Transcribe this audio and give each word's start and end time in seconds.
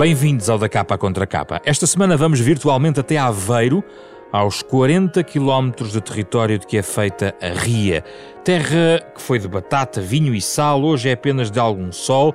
Bem-vindos 0.00 0.48
ao 0.48 0.56
Da 0.56 0.66
Capa 0.66 0.96
Contra 0.96 1.26
Capa. 1.26 1.60
Esta 1.62 1.86
semana 1.86 2.16
vamos 2.16 2.40
virtualmente 2.40 2.98
até 2.98 3.18
Aveiro, 3.18 3.84
aos 4.32 4.62
40 4.62 5.22
quilómetros 5.22 5.92
de 5.92 6.00
território 6.00 6.58
de 6.58 6.66
que 6.66 6.78
é 6.78 6.82
feita 6.82 7.34
a 7.38 7.48
Ria. 7.48 8.02
Terra 8.42 8.98
que 9.14 9.20
foi 9.20 9.38
de 9.38 9.46
batata, 9.46 10.00
vinho 10.00 10.34
e 10.34 10.40
sal, 10.40 10.82
hoje 10.82 11.10
é 11.10 11.12
apenas 11.12 11.50
de 11.50 11.60
algum 11.60 11.92
sol 11.92 12.34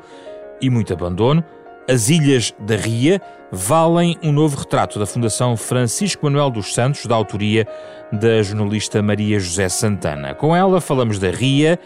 e 0.62 0.70
muito 0.70 0.94
abandono. 0.94 1.44
As 1.90 2.08
Ilhas 2.08 2.54
da 2.60 2.76
Ria 2.76 3.20
valem 3.52 4.16
um 4.22 4.32
novo 4.32 4.58
retrato 4.58 5.00
da 5.00 5.08
Fundação 5.08 5.58
Francisco 5.58 6.24
Manuel 6.24 6.52
dos 6.52 6.72
Santos, 6.72 7.08
da 7.08 7.16
autoria 7.16 7.68
da 8.12 8.44
jornalista 8.44 9.02
Maria 9.02 9.40
José 9.40 9.70
Santana. 9.70 10.36
Com 10.36 10.56
ela 10.56 10.80
falamos 10.80 11.18
da 11.18 11.32
Ria, 11.32 11.80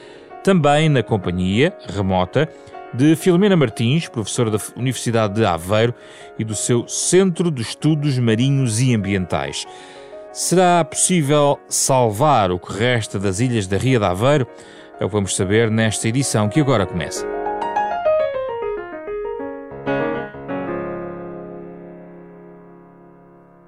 também 0.44 0.90
na 0.90 1.02
companhia 1.02 1.74
remota 1.88 2.50
de 2.94 3.16
Filomena 3.16 3.56
Martins, 3.56 4.08
professora 4.08 4.52
da 4.52 4.60
Universidade 4.76 5.36
de 5.36 5.46
Aveiro 5.46 5.94
e 6.38 6.44
do 6.44 6.56
seu 6.56 6.88
Centro 6.88 7.52
de 7.52 7.62
Estudos 7.62 8.18
Marinhos 8.18 8.80
e 8.82 8.94
Ambientais. 8.94 9.66
Será 10.32 10.84
possível 10.84 11.60
salvar 11.68 12.52
o 12.52 12.60
que 12.60 12.74
resta 12.74 13.20
das 13.20 13.40
ilhas 13.40 13.68
da 13.68 13.78
Ria 13.78 14.00
de 14.00 14.06
Aveiro? 14.06 14.48
É 15.00 15.06
o 15.06 15.08
que 15.08 15.14
vamos 15.14 15.36
saber 15.36 15.72
nesta 15.72 16.08
edição 16.08 16.50
que 16.50 16.60
agora 16.60 16.86
começa. 16.86 17.39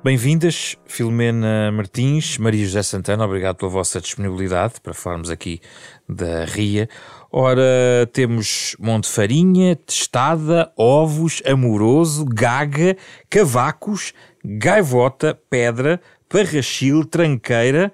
Bem-vindas, 0.04 0.76
Filomena 0.88 1.72
Martins, 1.72 2.40
Maria 2.40 2.66
José 2.66 2.82
Santana, 2.82 3.24
obrigado 3.24 3.58
pela 3.58 3.70
vossa 3.70 4.02
disponibilidade 4.02 4.82
para 4.82 4.96
falarmos 4.96 5.30
aqui 5.30 5.62
da 6.10 6.44
RIA. 6.44 6.90
Ora, 7.32 8.10
temos 8.12 8.76
Monte 8.80 9.08
Farinha, 9.08 9.76
Testada, 9.76 10.74
Ovos, 10.76 11.44
Amoroso, 11.46 12.26
Gaga, 12.26 12.98
Cavacos, 13.30 14.12
Gaivota, 14.44 15.40
Pedra, 15.48 16.02
Parrachil, 16.28 17.06
Tranqueira, 17.06 17.94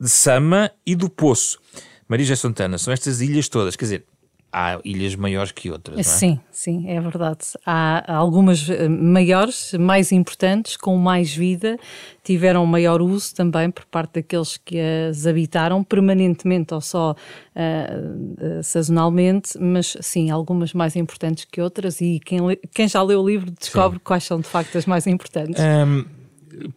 de 0.00 0.08
Sama 0.08 0.70
e 0.86 0.96
do 0.96 1.10
Poço. 1.10 1.58
Maria 2.08 2.24
José 2.24 2.40
Santana, 2.40 2.78
são 2.78 2.90
estas 2.90 3.20
ilhas 3.20 3.50
todas, 3.50 3.76
quer 3.76 3.84
dizer, 3.84 4.06
há 4.54 4.78
ilhas 4.84 5.16
maiores 5.16 5.50
que 5.50 5.68
outras, 5.68 5.96
não 5.96 6.00
é? 6.00 6.04
Sim, 6.04 6.40
sim, 6.48 6.88
é 6.88 7.00
verdade. 7.00 7.40
Há 7.66 8.14
algumas 8.14 8.70
eh, 8.70 8.88
maiores, 8.88 9.72
mais 9.74 10.12
importantes, 10.12 10.76
com 10.76 10.96
mais 10.96 11.34
vida, 11.34 11.76
tiveram 12.22 12.64
maior 12.64 13.02
uso 13.02 13.34
também 13.34 13.68
por 13.68 13.84
parte 13.86 14.20
daqueles 14.20 14.56
que 14.56 14.78
as 14.78 15.26
habitaram 15.26 15.82
permanentemente 15.82 16.72
ou 16.72 16.80
só 16.80 17.12
uh, 17.56 18.62
sazonalmente, 18.62 19.58
mas 19.58 19.96
sim, 20.00 20.30
algumas 20.30 20.72
mais 20.72 20.94
importantes 20.94 21.44
que 21.44 21.60
outras 21.60 22.00
e 22.00 22.20
quem, 22.24 22.38
quem 22.72 22.86
já 22.86 23.02
leu 23.02 23.20
o 23.20 23.26
livro 23.28 23.50
descobre 23.50 23.98
sim. 23.98 24.04
quais 24.04 24.22
são 24.22 24.38
de 24.38 24.46
facto 24.46 24.78
as 24.78 24.86
mais 24.86 25.06
importantes. 25.08 25.60
Um, 25.60 26.04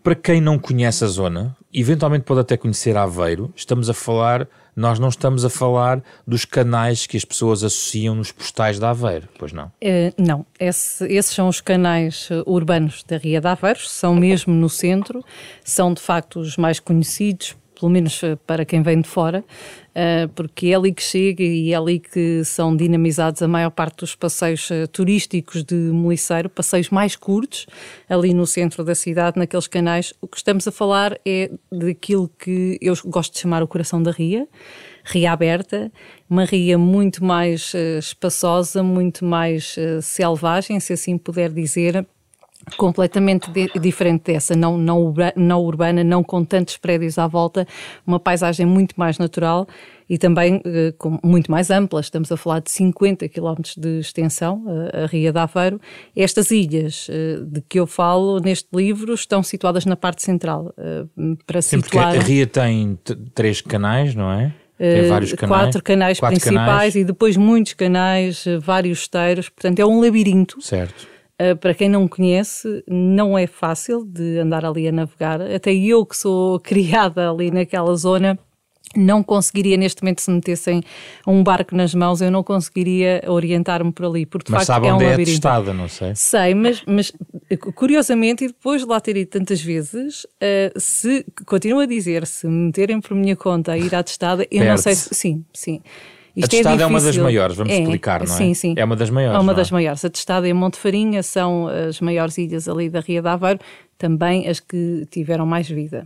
para 0.03 0.16
quem 0.16 0.42
não 0.42 0.58
conhece 0.58 1.03
a 1.03 1.08
zona, 1.08 1.55
eventualmente 1.72 2.25
pode 2.25 2.39
até 2.39 2.58
conhecer 2.58 2.98
Aveiro, 2.98 3.53
estamos 3.55 3.88
a 3.88 3.94
falar 3.94 4.48
nós 4.78 5.00
não 5.00 5.09
estamos 5.09 5.44
a 5.44 5.50
falar 5.50 6.03
dos 6.25 6.45
canais 6.45 7.08
que 7.08 7.17
as 7.17 7.25
pessoas 7.25 7.64
associam 7.64 8.14
nos 8.14 8.31
postais 8.31 8.78
de 8.78 8.86
Aveiro, 8.86 9.28
pois 9.39 9.52
não? 9.52 9.66
Uh, 9.83 10.14
não, 10.16 10.45
Esse, 10.59 11.03
esses 11.11 11.33
são 11.33 11.47
os 11.47 11.59
canais 11.59 12.30
eh, 12.30 12.44
urbanos 12.45 13.03
da 13.03 13.17
Ria 13.17 13.42
de 13.42 13.48
Aveiro, 13.48 13.80
são 13.80 14.14
mesmo 14.14 14.53
no 14.53 14.70
centro, 14.70 15.26
são 15.64 15.92
de 15.92 16.02
facto 16.02 16.39
os 16.39 16.58
mais 16.58 16.80
conhecidos, 16.80 17.55
pelo 17.80 17.92
menos 17.92 18.21
eh, 18.23 18.36
para 18.48 18.65
quem 18.65 18.82
vem 18.82 19.02
de 19.02 19.08
fora, 19.08 19.43
porque 20.36 20.67
é 20.67 20.76
ali 20.76 20.93
que 20.93 21.02
chega 21.02 21.42
e 21.42 21.73
é 21.73 21.76
ali 21.76 21.98
que 21.98 22.43
são 22.43 22.76
dinamizados 22.76 23.42
a 23.42 23.48
maior 23.48 23.71
parte 23.71 24.02
dos 24.02 24.14
passeios 24.14 24.70
turísticos 24.92 25.64
de 25.64 25.73
Moliceiro, 25.73 26.49
passeios 26.49 26.92
mais 26.92 27.16
curtos, 27.16 27.66
ali 28.08 28.32
no 28.32 28.45
centro 28.45 28.83
da 28.83 28.93
cidade, 28.93 29.39
naqueles 29.39 29.66
canais. 29.66 30.14
O 30.21 30.27
que 30.27 30.37
estamos 30.37 30.67
a 30.67 30.71
falar 30.71 31.20
é 31.26 31.49
daquilo 31.71 32.30
que 32.37 32.77
eu 32.80 32.93
gosto 33.08 33.33
de 33.33 33.39
chamar 33.39 33.64
o 33.64 33.67
coração 33.67 34.04
da 34.04 34.11
Ria, 34.11 34.48
ria 35.04 35.32
aberta, 35.32 35.92
uma 36.30 36.45
ria 36.45 36.77
muito 36.77 37.26
mais 37.26 37.73
espaçosa, 37.98 38.83
muito 38.83 39.26
mais 39.26 39.76
selvagem, 40.04 40.80
se 40.80 40.93
assim 40.93 41.17
puder 41.17 41.49
dizer, 41.49 42.05
completamente 42.76 43.50
de, 43.52 43.67
diferente 43.80 44.32
dessa, 44.33 44.55
não, 44.55 44.78
não, 44.78 45.14
não 45.36 45.61
urbana, 45.61 46.04
não 46.04 46.23
com 46.23 46.44
tantos 46.44 46.78
prédios 46.78 47.17
à 47.17 47.28
volta, 47.28 47.66
uma 48.05 48.20
paisagem 48.20 48.66
muito 48.66 48.95
mais 48.98 49.17
natural 49.17 49.67
e 50.10 50.17
também 50.17 50.55
uh, 50.55 50.94
com, 50.98 51.20
muito 51.23 51.52
mais 51.52 51.70
ampla. 51.70 52.00
Estamos 52.00 52.32
a 52.32 52.38
falar 52.38 52.60
de 52.60 52.72
50 52.72 53.28
km 53.30 53.61
de 53.78 54.00
extensão, 54.00 54.64
uh, 54.66 55.04
a 55.04 55.05
Ria 55.05 55.32
de 55.32 55.39
Aveiro. 55.39 55.80
Estas 56.16 56.52
ilhas 56.52 57.08
uh, 57.10 57.45
de 57.45 57.61
que 57.61 57.80
eu 57.80 57.88
falo 57.88 58.39
neste 58.39 58.70
livro 58.73 59.14
estão 59.14 59.44
situadas 59.44 59.86
na 59.86 59.95
parte 59.95 60.23
central. 60.23 60.73
para 61.45 61.61
Sim, 61.61 61.82
situar... 61.82 62.14
porque 62.14 62.20
a 62.20 62.28
Ria 62.28 62.48
tem 62.48 62.98
três 63.34 63.61
canais, 63.61 64.16
não 64.16 64.32
é? 64.32 64.54
Tem 64.78 65.08
vários 65.08 65.34
canais. 65.34 65.61
Quatro 65.61 65.84
canais 65.84 66.20
quatro 66.20 66.39
principais 66.39 66.66
canais. 66.66 66.95
e 66.95 67.04
depois 67.04 67.36
muitos 67.36 67.73
canais, 67.73 68.45
vários 68.61 68.99
esteiros. 68.99 69.49
Portanto, 69.49 69.80
é 69.80 69.86
um 69.86 69.99
labirinto. 69.99 70.61
Certo 70.61 71.17
Uh, 71.39 71.55
para 71.55 71.73
quem 71.73 71.87
não 71.87 72.08
conhece, 72.08 72.83
não 72.87 73.37
é 73.37 73.45
fácil 73.45 74.03
de 74.03 74.39
andar 74.39 74.65
ali 74.65 74.87
a 74.87 74.92
navegar. 74.92 75.39
Até 75.39 75.73
eu, 75.73 76.05
que 76.05 76.17
sou 76.17 76.59
criada 76.61 77.30
ali 77.30 77.52
naquela 77.52 77.95
zona, 77.95 78.39
não 78.95 79.21
conseguiria 79.21 79.77
neste 79.77 80.02
momento 80.02 80.21
se 80.21 80.31
metessem 80.31 80.81
um 81.25 81.43
barco 81.43 81.75
nas 81.75 81.93
mãos, 81.93 82.21
eu 82.21 82.31
não 82.31 82.43
conseguiria 82.43 83.21
orientar-me 83.27 83.92
por 83.92 84.05
ali, 84.05 84.25
porque 84.25 84.48
de 84.48 84.52
mas 84.53 84.65
facto 84.65 84.86
é 84.86 84.93
um 84.93 84.98
labirinto. 84.98 85.21
é 85.21 85.25
testada, 85.25 85.73
não 85.73 85.87
sei. 85.87 86.15
Sei, 86.15 86.53
mas, 86.55 86.83
mas 86.87 87.11
curiosamente, 87.75 88.45
e 88.45 88.48
depois 88.48 88.81
de 88.81 88.87
lá 88.87 88.99
ter 88.99 89.17
ido 89.17 89.30
tantas 89.30 89.61
vezes, 89.61 90.23
uh, 90.23 90.80
se 90.80 91.25
continuo 91.45 91.80
a 91.80 91.86
dizer, 91.86 92.25
se 92.25 92.48
me 92.48 92.67
meterem 92.67 92.99
por 93.02 93.15
minha 93.15 93.36
conta 93.36 93.73
a 93.73 93.77
ir 93.77 93.93
à 93.93 94.02
testada, 94.02 94.48
eu 94.49 94.65
não 94.65 94.77
sei 94.77 94.95
se. 94.95 95.14
Sim, 95.14 95.45
sim. 95.54 95.81
Isto 96.37 96.45
a 96.45 96.49
testada 96.49 96.81
é, 96.81 96.83
é, 96.83 96.86
uma 96.86 97.02
das 97.02 97.17
maiores, 97.17 97.58
vamos 97.58 97.73
é, 97.73 97.80
explicar, 97.80 98.23
não 98.23 98.31
é? 98.31 98.37
Sim, 98.37 98.53
sim. 98.53 98.75
É 98.77 98.86
uma 98.86 98.95
das 98.95 99.09
maiores. 99.09 99.36
É 99.36 99.42
uma 99.42 99.53
é? 99.53 99.55
das 99.55 99.71
maiores. 99.71 100.05
A 100.05 100.09
testada 100.09 100.48
em 100.48 100.53
Monte 100.53 100.77
Farinha 100.77 101.23
são 101.23 101.67
as 101.67 101.99
maiores 101.99 102.37
ilhas 102.37 102.70
ali 102.70 102.89
da 102.89 102.99
Ria 102.99 103.23
de 103.23 103.27
Aveiro, 103.27 103.59
também 103.98 104.48
as 104.48 104.59
que 104.59 105.08
tiveram 105.09 105.48
mais 105.48 105.67
vida. 105.67 106.05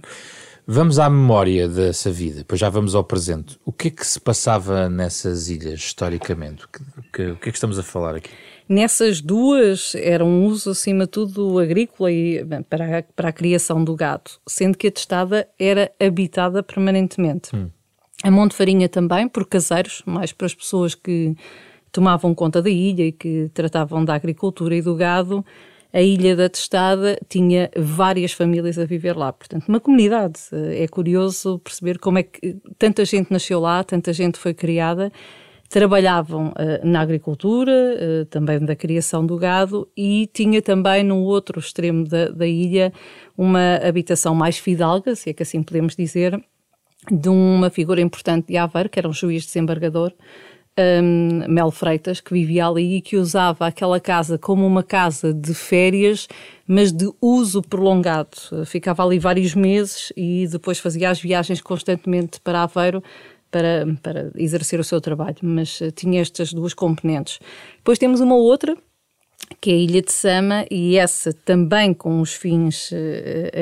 Vamos 0.65 0.99
à 0.99 1.09
memória 1.09 1.67
dessa 1.67 2.09
vida, 2.09 2.37
depois 2.37 2.61
já 2.61 2.69
vamos 2.69 2.95
ao 2.95 3.03
presente. 3.03 3.59
O 3.65 3.73
que 3.73 3.89
é 3.89 3.91
que 3.91 4.07
se 4.07 4.19
passava 4.19 4.87
nessas 4.87 5.49
ilhas 5.49 5.79
historicamente? 5.79 6.63
O 6.63 6.69
que, 6.69 6.79
que, 7.11 7.31
o 7.31 7.35
que 7.35 7.49
é 7.49 7.51
que 7.51 7.57
estamos 7.57 7.77
a 7.77 7.83
falar 7.83 8.15
aqui? 8.15 8.29
Nessas 8.69 9.19
duas 9.19 9.95
era 9.95 10.23
um 10.23 10.45
uso, 10.45 10.69
acima 10.69 11.03
de 11.03 11.11
tudo, 11.11 11.59
agrícola 11.59 12.09
e 12.09 12.41
bem, 12.41 12.63
para, 12.63 12.99
a, 12.99 13.03
para 13.03 13.27
a 13.27 13.33
criação 13.33 13.83
do 13.83 13.93
gado, 13.97 14.31
sendo 14.47 14.77
que 14.77 14.87
a 14.87 14.91
testada 14.91 15.45
era 15.59 15.91
habitada 15.99 16.63
permanentemente. 16.63 17.53
Hum. 17.53 17.69
A 18.23 18.29
Monte 18.29 18.55
Farinha 18.55 18.87
também, 18.87 19.27
por 19.27 19.47
caseiros, 19.47 20.03
mais 20.05 20.31
para 20.31 20.45
as 20.45 20.53
pessoas 20.53 20.93
que 20.93 21.35
tomavam 21.91 22.33
conta 22.33 22.61
da 22.61 22.69
ilha 22.69 23.05
e 23.07 23.11
que 23.11 23.49
tratavam 23.53 24.05
da 24.05 24.13
agricultura 24.13 24.75
e 24.75 24.81
do 24.81 24.95
gado. 24.95 25.43
A 25.93 26.01
Ilha 26.01 26.37
da 26.37 26.47
Testada 26.47 27.19
tinha 27.27 27.69
várias 27.75 28.31
famílias 28.31 28.79
a 28.79 28.85
viver 28.85 29.17
lá, 29.17 29.33
portanto, 29.33 29.67
uma 29.67 29.79
comunidade. 29.79 30.39
É 30.53 30.87
curioso 30.87 31.59
perceber 31.59 31.99
como 31.99 32.17
é 32.17 32.23
que 32.23 32.55
tanta 32.77 33.03
gente 33.03 33.31
nasceu 33.31 33.59
lá, 33.59 33.83
tanta 33.83 34.13
gente 34.13 34.37
foi 34.37 34.53
criada, 34.53 35.11
trabalhavam 35.67 36.49
uh, 36.49 36.85
na 36.85 37.01
agricultura, 37.01 37.72
uh, 37.72 38.25
também 38.25 38.59
da 38.59 38.75
criação 38.75 39.25
do 39.25 39.35
gado, 39.35 39.85
e 39.96 40.29
tinha 40.34 40.61
também 40.61 41.03
no 41.03 41.17
outro 41.23 41.59
extremo 41.59 42.05
da, 42.07 42.29
da 42.29 42.47
ilha 42.47 42.93
uma 43.37 43.75
habitação 43.75 44.34
mais 44.34 44.57
fidalga, 44.57 45.13
se 45.13 45.29
é 45.29 45.34
que 45.34 45.43
assim 45.43 45.61
podemos 45.61 45.93
dizer, 45.93 46.41
de 47.09 47.29
uma 47.29 47.69
figura 47.69 48.01
importante 48.01 48.47
de 48.47 48.57
Aveiro, 48.57 48.89
que 48.89 48.99
era 48.99 49.07
um 49.07 49.13
juiz 49.13 49.45
desembargador, 49.45 50.13
um, 50.79 51.45
Mel 51.47 51.71
Freitas, 51.71 52.21
que 52.21 52.33
vivia 52.33 52.67
ali 52.67 52.97
e 52.97 53.01
que 53.01 53.17
usava 53.17 53.67
aquela 53.67 53.99
casa 53.99 54.37
como 54.37 54.65
uma 54.65 54.83
casa 54.83 55.33
de 55.33 55.53
férias, 55.53 56.27
mas 56.67 56.91
de 56.91 57.11
uso 57.21 57.61
prolongado. 57.61 58.37
Ficava 58.65 59.03
ali 59.03 59.19
vários 59.19 59.55
meses 59.55 60.13
e 60.15 60.47
depois 60.47 60.79
fazia 60.79 61.09
as 61.09 61.19
viagens 61.19 61.61
constantemente 61.61 62.39
para 62.39 62.63
Aveiro 62.63 63.03
para, 63.51 63.85
para 64.01 64.31
exercer 64.35 64.79
o 64.79 64.83
seu 64.83 65.01
trabalho, 65.01 65.35
mas 65.41 65.81
uh, 65.81 65.91
tinha 65.91 66.21
estas 66.21 66.53
duas 66.53 66.73
componentes. 66.73 67.39
Depois 67.77 67.99
temos 67.99 68.21
uma 68.21 68.35
outra, 68.35 68.75
que 69.59 69.69
é 69.69 69.73
a 69.73 69.77
Ilha 69.77 70.01
de 70.01 70.11
Sama, 70.11 70.65
e 70.71 70.97
essa 70.97 71.33
também 71.33 71.93
com 71.93 72.21
os 72.21 72.33
fins 72.33 72.91
uh, 72.91 72.95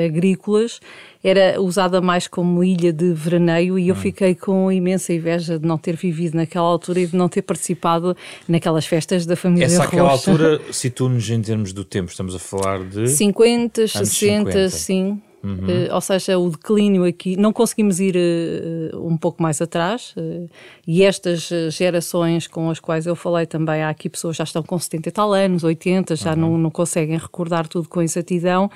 agrícolas, 0.06 0.80
era 1.22 1.60
usada 1.60 2.00
mais 2.00 2.26
como 2.26 2.64
ilha 2.64 2.92
de 2.92 3.12
veraneio 3.12 3.78
e 3.78 3.88
eu 3.88 3.94
hum. 3.94 3.98
fiquei 3.98 4.34
com 4.34 4.72
imensa 4.72 5.12
inveja 5.12 5.58
de 5.58 5.66
não 5.66 5.76
ter 5.76 5.94
vivido 5.94 6.34
naquela 6.34 6.66
altura 6.66 7.00
e 7.00 7.06
de 7.06 7.16
não 7.16 7.28
ter 7.28 7.42
participado 7.42 8.16
naquelas 8.48 8.86
festas 8.86 9.26
da 9.26 9.36
família 9.36 9.66
Essa 9.66 9.78
Rocha. 9.78 9.88
aquela 9.88 10.10
altura, 10.10 10.60
situa-nos 10.72 11.28
em 11.28 11.42
termos 11.42 11.72
do 11.72 11.84
tempo, 11.84 12.10
estamos 12.10 12.34
a 12.34 12.38
falar 12.38 12.82
de... 12.84 13.08
50, 13.08 13.86
60, 13.86 14.08
50. 14.08 14.68
sim. 14.70 15.20
uhum. 15.44 15.56
uh, 15.56 15.94
ou 15.94 16.00
seja, 16.00 16.38
o 16.38 16.50
declínio 16.50 17.04
aqui, 17.04 17.36
não 17.36 17.52
conseguimos 17.52 18.00
ir 18.00 18.16
uh, 18.16 19.06
um 19.06 19.18
pouco 19.18 19.42
mais 19.42 19.60
atrás, 19.60 20.14
uh, 20.16 20.48
e 20.86 21.02
estas 21.02 21.50
gerações 21.70 22.46
com 22.46 22.70
as 22.70 22.80
quais 22.80 23.04
eu 23.04 23.14
falei 23.14 23.44
também, 23.44 23.82
há 23.82 23.90
aqui 23.90 24.08
pessoas 24.08 24.36
que 24.36 24.38
já 24.38 24.44
estão 24.44 24.62
com 24.62 24.78
70 24.78 25.08
e 25.08 25.12
tal 25.12 25.34
anos, 25.34 25.64
80, 25.64 26.16
já 26.16 26.30
uhum. 26.30 26.36
não, 26.36 26.58
não 26.58 26.70
conseguem 26.70 27.18
recordar 27.18 27.68
tudo 27.68 27.90
com 27.90 28.00
exatidão, 28.00 28.70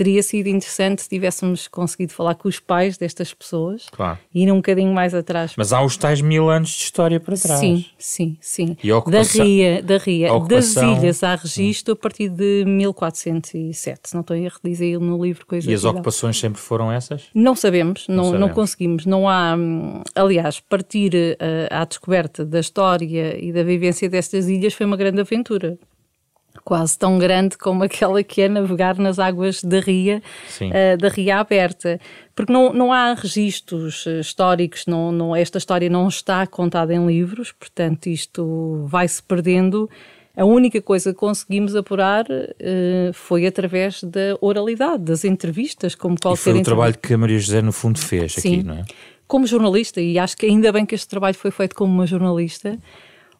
teria 0.00 0.22
sido 0.22 0.46
interessante 0.46 1.02
se 1.02 1.08
tivéssemos 1.10 1.68
conseguido 1.68 2.14
falar 2.14 2.34
com 2.34 2.48
os 2.48 2.58
pais 2.58 2.96
destas 2.96 3.34
pessoas 3.34 3.84
claro. 3.92 4.18
e 4.34 4.44
ir 4.44 4.50
um 4.50 4.56
bocadinho 4.56 4.94
mais 4.94 5.14
atrás. 5.14 5.52
Mas 5.58 5.74
há 5.74 5.84
os 5.84 5.94
tais 5.98 6.22
mil 6.22 6.48
anos 6.48 6.70
de 6.70 6.84
história 6.84 7.20
para 7.20 7.36
trás. 7.36 7.60
Sim, 7.60 7.84
sim, 7.98 8.38
sim. 8.40 8.76
E 8.82 8.88
da 9.10 9.20
Ria, 9.20 9.82
da 9.82 9.98
Ria 9.98 10.32
ocupação... 10.32 10.94
das 10.94 11.02
ilhas 11.02 11.22
há 11.22 11.34
registro 11.34 11.92
a 11.92 11.96
partir 11.96 12.30
de 12.30 12.64
1407, 12.64 14.00
se 14.04 14.14
não 14.14 14.22
estou 14.22 14.34
a 14.34 14.38
erro, 14.38 14.56
diz 14.64 14.80
aí 14.80 14.96
no 14.96 15.22
livro 15.22 15.44
coisa 15.44 15.70
E 15.70 15.74
as 15.74 15.84
ocupações 15.84 16.38
sempre 16.38 16.58
foram 16.58 16.90
essas? 16.90 17.24
Não 17.34 17.54
sabemos, 17.54 18.08
não, 18.08 18.16
não, 18.16 18.24
sabemos. 18.24 18.40
não 18.40 18.54
conseguimos. 18.54 19.04
Não 19.04 19.28
há, 19.28 19.54
hum, 19.54 20.02
aliás, 20.14 20.60
partir 20.60 21.12
uh, 21.14 21.68
à 21.68 21.84
descoberta 21.84 22.42
da 22.42 22.60
história 22.60 23.38
e 23.38 23.52
da 23.52 23.62
vivência 23.62 24.08
destas 24.08 24.48
ilhas 24.48 24.72
foi 24.72 24.86
uma 24.86 24.96
grande 24.96 25.20
aventura 25.20 25.78
quase 26.64 26.98
tão 26.98 27.18
grande 27.18 27.56
como 27.56 27.82
aquela 27.84 28.22
que 28.22 28.42
é 28.42 28.48
navegar 28.48 28.96
nas 28.98 29.18
águas 29.18 29.62
da 29.62 29.80
ria, 29.80 30.22
uh, 30.60 30.96
da 30.98 31.08
ria 31.08 31.38
aberta. 31.38 32.00
Porque 32.34 32.52
não, 32.52 32.72
não 32.72 32.92
há 32.92 33.12
registros 33.12 34.06
eh, 34.06 34.20
históricos, 34.20 34.86
não, 34.86 35.12
não, 35.12 35.36
esta 35.36 35.58
história 35.58 35.90
não 35.90 36.08
está 36.08 36.46
contada 36.46 36.94
em 36.94 37.06
livros, 37.06 37.52
portanto 37.52 38.06
isto 38.06 38.86
vai-se 38.86 39.22
perdendo. 39.22 39.90
A 40.34 40.44
única 40.44 40.80
coisa 40.80 41.12
que 41.12 41.18
conseguimos 41.18 41.76
apurar 41.76 42.24
uh, 42.24 43.12
foi 43.12 43.46
através 43.46 44.02
da 44.02 44.38
oralidade, 44.40 45.02
das 45.02 45.24
entrevistas, 45.24 45.94
como 45.94 46.16
qualquer... 46.18 46.40
E 46.40 46.42
foi 46.42 46.60
o 46.60 46.62
trabalho 46.62 46.96
que 46.96 47.12
a 47.12 47.18
Maria 47.18 47.38
José, 47.38 47.60
no 47.60 47.72
fundo, 47.72 47.98
fez 47.98 48.34
Sim. 48.34 48.54
aqui, 48.54 48.62
não 48.62 48.74
é? 48.74 48.84
Como 49.26 49.46
jornalista, 49.46 50.00
e 50.00 50.18
acho 50.18 50.36
que 50.36 50.46
ainda 50.46 50.72
bem 50.72 50.86
que 50.86 50.94
este 50.94 51.08
trabalho 51.08 51.34
foi 51.34 51.50
feito 51.50 51.74
como 51.74 51.92
uma 51.92 52.06
jornalista, 52.06 52.78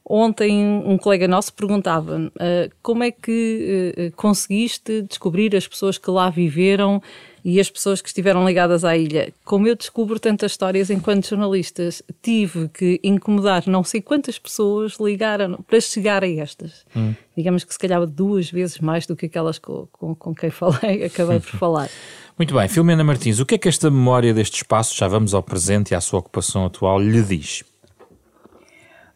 Ontem 0.05 0.83
um 0.85 0.99
colega 0.99 1.29
nosso 1.29 1.53
perguntava 1.53 2.19
uh, 2.19 2.75
como 2.83 3.05
é 3.05 3.11
que 3.11 3.95
uh, 3.97 4.17
conseguiste 4.17 5.03
descobrir 5.03 5.55
as 5.55 5.69
pessoas 5.69 5.99
que 5.99 6.11
lá 6.11 6.31
viveram 6.31 7.01
e 7.45 7.61
as 7.61 7.71
pessoas 7.71 8.01
que 8.03 8.09
estiveram 8.09 8.47
ligadas 8.47 8.85
à 8.85 8.97
ilha. 8.97 9.33
Como 9.45 9.67
eu 9.67 9.75
descubro 9.75 10.19
tantas 10.19 10.53
histórias 10.53 10.91
enquanto 10.91 11.29
jornalistas, 11.29 12.03
tive 12.23 12.69
que 12.69 13.01
incomodar 13.03 13.65
não 13.67 13.83
sei 13.85 14.01
quantas 14.01 14.39
pessoas 14.39 14.97
ligaram 15.01 15.63
para 15.67 15.81
chegar 15.81 16.23
a 16.23 16.29
estas. 16.29 16.85
Hum. 16.95 17.15
Digamos 17.37 17.65
que 17.65 17.73
se 17.73 17.79
calhar 17.79 18.05
duas 18.07 18.51
vezes 18.51 18.79
mais 18.79 19.07
do 19.07 19.17
que 19.17 19.27
aquelas 19.27 19.59
com, 19.59 19.87
com, 19.93 20.15
com 20.15 20.35
quem 20.35 20.51
falei, 20.51 21.05
acabei 21.07 21.41
por 21.41 21.51
falar. 21.51 21.89
Muito 22.37 22.55
bem, 22.55 22.69
Filomena 22.69 23.05
Martins, 23.05 23.39
o 23.39 23.47
que 23.47 23.55
é 23.55 23.59
que 23.59 23.69
esta 23.69 23.91
memória 23.91 24.33
deste 24.33 24.57
espaço, 24.57 24.97
já 24.97 25.07
vamos 25.07 25.35
ao 25.35 25.43
presente 25.43 25.93
e 25.93 25.95
à 25.95 26.01
sua 26.01 26.21
ocupação 26.21 26.65
atual, 26.65 26.99
lhe 26.99 27.23
diz? 27.23 27.63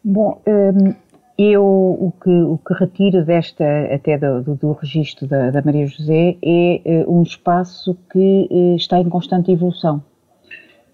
Bom, 0.07 0.39
hum, 0.45 0.93
eu 1.35 1.65
o 1.65 2.13
que, 2.21 2.29
o 2.29 2.59
que 2.59 2.73
retiro 2.75 3.25
desta, 3.25 3.65
até 3.91 4.19
do, 4.19 4.43
do, 4.43 4.55
do 4.55 4.71
registro 4.73 5.25
da, 5.25 5.49
da, 5.49 5.63
Maria 5.63 5.87
José, 5.87 6.37
é 6.43 6.81
eh, 6.85 7.05
um 7.07 7.23
espaço 7.23 7.97
que 8.13 8.47
eh, 8.51 8.75
está 8.75 8.99
em 8.99 9.09
constante 9.09 9.51
evolução. 9.51 10.03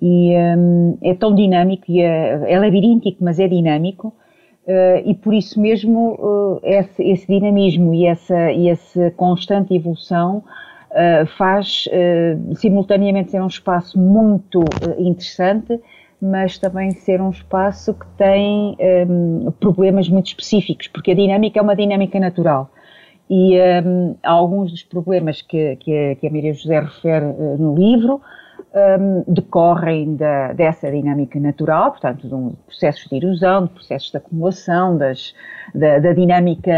E 0.02 0.34
um, 0.58 0.98
é 1.02 1.14
tão 1.14 1.36
dinâmico, 1.36 1.84
e 1.90 2.00
é, 2.00 2.54
é 2.54 2.58
labiríntico, 2.58 3.22
mas 3.22 3.38
é 3.38 3.48
dinâmico, 3.50 4.14
Uh, 4.62 5.02
e 5.10 5.16
por 5.16 5.34
isso 5.34 5.60
mesmo 5.60 6.62
esse, 6.62 7.02
esse, 7.02 7.26
dinamismo 7.26 7.96
e 7.96 8.06
essa, 8.06 8.52
e 8.52 8.70
essa 8.70 9.10
constante 9.18 9.74
evolução 9.74 10.44
faz 11.36 11.90
simultaneamente 12.56 13.32
ser 13.32 13.42
um 13.42 13.48
espaço 13.48 13.98
muito 13.98 14.64
interessante 15.00 15.82
mas 16.22 16.58
também 16.60 16.92
ser 16.92 17.20
um 17.20 17.32
espaço 17.32 17.94
que 17.94 18.06
tem 18.18 18.78
um, 19.10 19.52
problemas 19.60 20.08
muito 20.08 20.28
específicos, 20.28 20.88
porque 20.88 21.12
a 21.12 21.16
dinâmica 21.16 21.60
é 21.60 21.62
uma 21.62 21.76
dinâmica 21.76 22.20
natural. 22.20 22.70
E 23.30 23.58
um, 23.84 24.16
alguns 24.24 24.72
dos 24.72 24.84
problemas 24.84 25.42
que, 25.42 25.78
que, 25.78 25.98
a, 26.12 26.16
que 26.16 26.28
a 26.28 26.30
Maria 26.30 26.54
José 26.54 26.80
refere 26.80 27.26
uh, 27.26 27.58
no 27.58 27.76
livro 27.76 28.22
um, 29.00 29.24
decorrem 29.34 30.16
da, 30.16 30.54
dessa 30.54 30.92
dinâmica 30.92 31.40
natural, 31.40 31.92
portanto, 31.92 32.28
de 32.28 32.34
um 32.36 32.54
processos 32.68 33.10
de 33.10 33.16
erosão, 33.16 33.66
de 33.66 33.72
processos 33.72 34.12
de 34.12 34.18
acumulação, 34.18 34.98
das, 34.98 35.34
da, 35.74 36.00
da 36.00 36.14
dinâmica, 36.14 36.72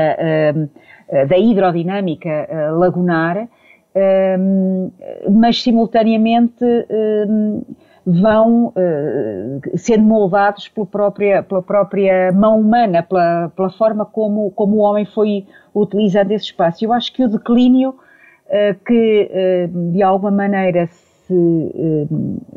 hum, 0.56 0.70
uh, 1.10 1.28
da 1.28 1.38
hidrodinâmica 1.38 2.30
uh, 2.50 2.78
lagunar, 2.78 3.48
hum, 4.40 4.92
mas 5.32 5.62
simultaneamente 5.62 6.64
vão 8.06 8.68
uh, 8.68 9.78
sendo 9.78 10.04
moldados 10.04 10.68
pela 10.68 10.86
própria, 10.86 11.42
pela 11.42 11.62
própria 11.62 12.32
mão 12.34 12.60
humana, 12.60 13.02
pela, 13.02 13.50
pela 13.56 13.70
forma 13.70 14.06
como, 14.06 14.52
como 14.52 14.78
o 14.78 14.80
homem 14.80 15.06
foi 15.06 15.46
utilizando 15.74 16.32
esse 16.32 16.46
espaço. 16.46 16.84
Eu 16.84 16.92
acho 16.92 17.14
que 17.14 17.24
o 17.24 17.30
declínio 17.30 17.92
uh, 17.92 18.84
que, 18.86 19.32
uh, 19.32 19.92
de 19.92 20.04
alguma 20.04 20.32
maneira, 20.32 20.88
se, 20.88 22.08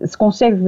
se 0.04 0.18
consegue 0.18 0.60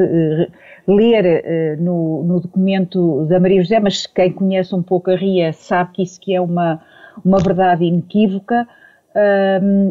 ler 0.87 1.77
no, 1.81 2.23
no 2.23 2.41
documento 2.41 3.27
da 3.27 3.41
Maria 3.41 3.61
José, 3.61 3.81
mas 3.81 4.07
quem 4.07 4.33
conhece 4.33 4.73
um 4.73 4.83
pouco 4.83 5.11
a 5.11 5.17
RIA 5.17 5.53
sabe 5.53 5.91
que 5.95 6.03
isso 6.05 6.21
que 6.21 6.33
é 6.33 6.41
uma, 6.41 6.81
uma 7.25 7.39
verdade 7.39 7.85
inequívoca, 7.85 8.69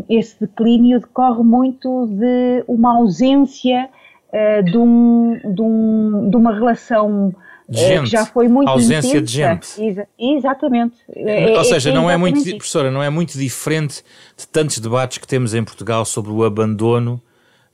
esse 0.07 0.40
declínio 0.40 1.01
decorre 1.01 1.44
muito 1.44 2.07
de 2.07 2.63
uma 2.66 2.95
ausência 2.95 3.90
uh, 4.30 4.64
de, 4.64 4.78
um, 4.78 5.40
de, 5.54 5.62
um, 5.62 6.30
de 6.30 6.36
uma 6.36 6.54
relação 6.54 7.34
de 7.70 7.80
gente, 7.80 8.04
que 8.04 8.10
já 8.10 8.26
foi 8.26 8.48
muito 8.48 8.70
ausência 8.70 9.22
de 9.22 9.32
gente. 9.32 9.82
Exa 9.82 10.08
exatamente. 10.18 10.96
É, 11.14 11.58
Ou 11.58 11.64
seja, 11.66 11.90
é, 11.90 11.94
não 11.94 12.10
é 12.10 12.16
muito, 12.16 12.38
isso. 12.40 12.56
professora, 12.58 12.90
não 12.90 13.04
é 13.04 13.10
muito 13.10 13.38
diferente 13.38 14.04
de 14.38 14.48
tantos 14.48 14.80
debates 14.80 15.18
que 15.18 15.28
temos 15.28 15.54
em 15.54 15.64
Portugal 15.64 16.06
sobre 16.06 16.32
o 16.32 16.46
abandono 16.46 17.22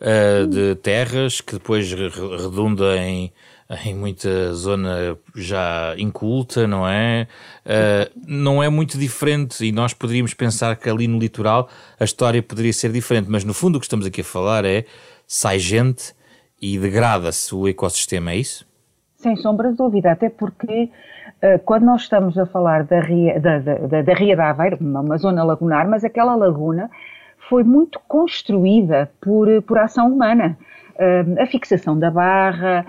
uh, 0.02 0.48
de 0.48 0.76
terras, 0.76 1.42
que 1.42 1.54
depois 1.54 1.92
redunda 1.92 2.98
em, 2.98 3.32
em 3.86 3.94
muita 3.94 4.54
zona 4.54 5.16
já 5.36 5.94
inculta, 5.98 6.66
não 6.66 6.88
é? 6.88 7.28
Uh, 7.64 8.20
não 8.26 8.64
é 8.64 8.70
muito 8.70 8.98
diferente 8.98 9.64
e 9.64 9.72
nós 9.72 9.94
poderíamos 9.94 10.34
pensar 10.34 10.76
que 10.76 10.90
ali 10.90 11.08
no 11.08 11.20
litoral 11.20 11.70
a 12.00 12.04
história 12.04 12.42
poderia 12.42 12.74
ser 12.74 12.92
diferente, 12.92 13.30
mas 13.30 13.44
no 13.44 13.54
fundo 13.54 13.76
o 13.76 13.80
que 13.80 13.86
estamos 13.86 14.08
aqui 14.08 14.22
a 14.22 14.26
falar 14.26 14.66
é 14.66 14.86
sai 15.28 15.60
gente 15.60 16.16
e 16.64 16.80
degrada-se 16.80 17.54
o 17.54 17.68
ecossistema, 17.68 18.32
é 18.32 18.38
isso? 18.38 18.66
Sem 19.18 19.36
sombra 19.36 19.70
de 19.72 19.76
dúvida, 19.76 20.14
até 20.14 20.30
porque 20.30 20.90
uh, 21.44 21.60
quando 21.66 21.84
nós 21.84 22.04
estamos 22.04 22.38
a 22.38 22.46
falar 22.46 22.86
da 22.86 23.02
Ria 23.02 23.38
da, 23.38 23.60
da, 23.60 24.02
da, 24.02 24.14
Ria 24.14 24.34
da 24.34 24.50
Aveiro, 24.50 24.78
uma, 24.80 25.18
zona 25.18 25.44
lagunar, 25.44 25.90
mas 25.90 26.06
aquela 26.06 26.36
laguna 26.36 26.90
foi 27.50 27.66
muito 27.66 28.00
construída 28.08 29.12
por, 29.20 29.62
por 29.64 29.78
ação 29.78 30.08
humana. 30.08 30.58
Uh, 30.96 31.42
a 31.42 31.46
fixação 31.48 32.00
da 32.00 32.10
barra, 32.10 32.86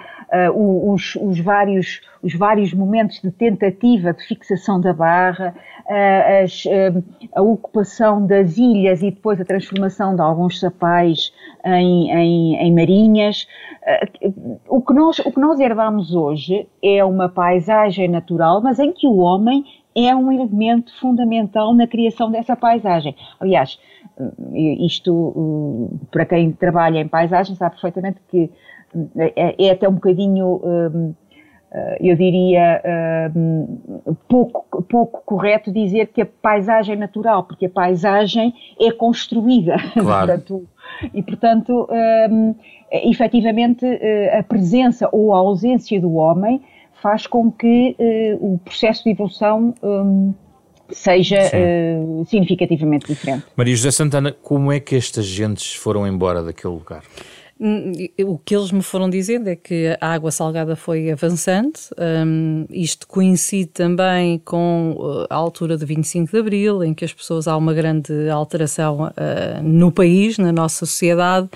uh, 0.51 0.93
os, 0.93 1.17
os, 1.17 1.39
vários, 1.39 2.01
os 2.23 2.35
vários 2.35 2.73
momentos 2.73 3.21
de 3.21 3.31
tentativa 3.31 4.13
de 4.13 4.23
fixação 4.25 4.81
da 4.81 4.93
barra, 4.93 5.55
uh, 5.87 6.45
as, 6.45 6.65
a 7.35 7.43
ocupação 7.43 8.27
das 8.27 8.59
ilhas 8.59 9.03
e 9.03 9.11
depois 9.11 9.41
a 9.41 9.45
transformação 9.45 10.15
de 10.15 10.21
alguns 10.21 10.59
sapais 10.59 11.33
em, 11.65 12.11
em, 12.11 12.57
em 12.57 12.75
marinhas. 12.75 13.47
o, 14.69 14.83
que 14.83 14.93
nós, 14.93 15.19
o 15.21 15.31
que 15.31 15.41
nós 15.41 15.61
herdamos 15.61 16.15
hoje 16.15 16.67
é 16.83 17.05
uma 17.05 17.29
paisagem 17.29 18.09
natural, 18.09 18.61
mas 18.61 18.79
em 18.79 18.93
que 18.93 19.07
o 19.07 19.19
homem 19.19 19.65
é 19.95 20.15
um 20.15 20.33
elemento 20.33 20.93
fundamental 20.99 21.73
na 21.73 21.87
criação 21.87 22.31
dessa 22.31 22.57
paisagem. 22.57 23.15
Aliás, 23.39 23.79
isto, 24.81 25.91
para 26.11 26.27
quem 26.27 26.53
trabalha 26.53 26.99
em 26.99 27.09
paisagem, 27.09 27.55
sabe 27.55 27.75
perfeitamente 27.75 28.21
que 28.29 28.51
é, 29.17 29.67
é 29.67 29.71
até 29.71 29.89
um 29.89 29.95
bocadinho, 29.95 30.61
hum, 30.65 31.15
eh, 31.73 31.99
eu 32.01 32.17
diria, 32.17 32.83
hum, 33.35 33.81
pouco, 34.29 34.83
pouco 34.83 35.23
correto 35.25 35.73
dizer 35.73 36.07
que 36.09 36.23
a 36.23 36.27
paisagem 36.27 36.95
é 36.95 36.99
natural, 36.99 37.45
porque 37.45 37.67
a 37.67 37.71
paisagem 37.71 38.55
é 38.81 38.91
construída. 38.93 39.77
Claro. 39.95 40.27
portanto, 40.27 40.69
e, 41.13 41.23
portanto, 41.23 41.89
um, 42.31 42.55
efetivamente, 42.91 43.85
eh, 43.85 44.39
a 44.39 44.43
presença 44.43 45.09
ou 45.11 45.35
a 45.35 45.39
ausência 45.39 46.01
do 46.01 46.15
homem 46.15 46.61
faz 47.03 47.27
com 47.27 47.51
que 47.51 47.97
uh, 47.99 48.55
o 48.55 48.59
processo 48.59 49.05
de 49.05 49.11
evolução 49.11 49.75
seja 50.91 51.39
uh, 51.39 52.25
significativamente 52.25 53.07
diferente. 53.07 53.45
Maria 53.55 53.77
José 53.77 53.91
Santana, 53.91 54.33
como 54.33 54.73
é 54.73 54.81
que 54.81 54.97
estas 54.97 55.27
gentes 55.27 55.75
foram 55.75 56.07
embora 56.07 56.43
daquele 56.43 56.73
lugar? 56.73 57.03
Hum, 57.61 57.93
o 58.25 58.37
que 58.39 58.57
eles 58.57 58.73
me 58.73 58.83
foram 58.83 59.09
dizendo 59.09 59.49
é 59.49 59.55
que 59.55 59.97
a 60.01 60.13
água 60.13 60.33
salgada 60.33 60.75
foi 60.75 61.11
avançando, 61.11 61.79
um, 62.27 62.67
isto 62.69 63.07
coincide 63.07 63.71
também 63.71 64.41
com 64.45 64.97
uh, 64.99 65.27
a 65.31 65.37
altura 65.37 65.77
de 65.77 65.87
25 65.87 66.33
de 66.33 66.39
Abril, 66.39 66.83
em 66.83 66.93
que 66.93 67.05
as 67.05 67.13
pessoas 67.13 67.47
há 67.47 67.57
uma 67.57 67.73
grande 67.73 68.29
alteração 68.29 69.05
uh, 69.05 69.63
no 69.63 69.93
país, 69.93 70.37
na 70.37 70.51
nossa 70.51 70.85
sociedade, 70.85 71.49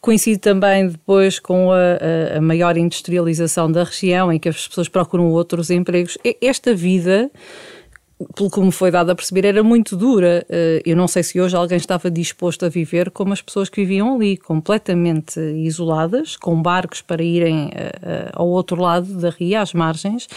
coincide 0.00 0.38
também 0.38 0.88
depois 0.88 1.38
com 1.38 1.70
a, 1.72 2.36
a, 2.36 2.40
maior 2.40 2.76
industrialização 2.76 3.70
da 3.70 3.84
região, 3.84 4.32
em 4.32 4.38
que 4.38 4.48
as 4.48 4.68
pessoas 4.68 4.88
procuram 4.88 5.30
outros 5.30 5.70
empregos. 5.70 6.16
Esta 6.42 6.74
vida 6.74 7.30
pelo 8.34 8.50
que 8.50 8.60
me 8.60 8.72
foi 8.72 8.90
dado 8.90 9.10
a 9.10 9.14
perceber, 9.14 9.44
era 9.44 9.62
muito 9.62 9.96
dura. 9.96 10.44
Eh, 10.48 10.82
eu 10.84 10.96
não 10.96 11.08
sei 11.08 11.22
se 11.22 11.40
hoje 11.40 11.56
alguém 11.56 11.76
estava 11.76 12.10
disposto 12.10 12.64
a 12.64 12.68
viver 12.68 13.10
como 13.10 13.32
as 13.32 13.42
pessoas 13.42 13.68
que 13.68 13.80
viviam 13.80 14.14
ali, 14.14 14.36
completamente 14.36 15.40
isoladas, 15.40 16.36
com 16.36 16.60
barcos 16.60 17.02
para 17.02 17.22
irem 17.22 17.70
eh, 17.74 17.92
eh, 18.02 18.30
ao 18.32 18.48
outro 18.48 18.80
lado 18.80 19.14
da 19.14 19.30
ria, 19.30 19.60
às 19.60 19.72
margens, 19.72 20.28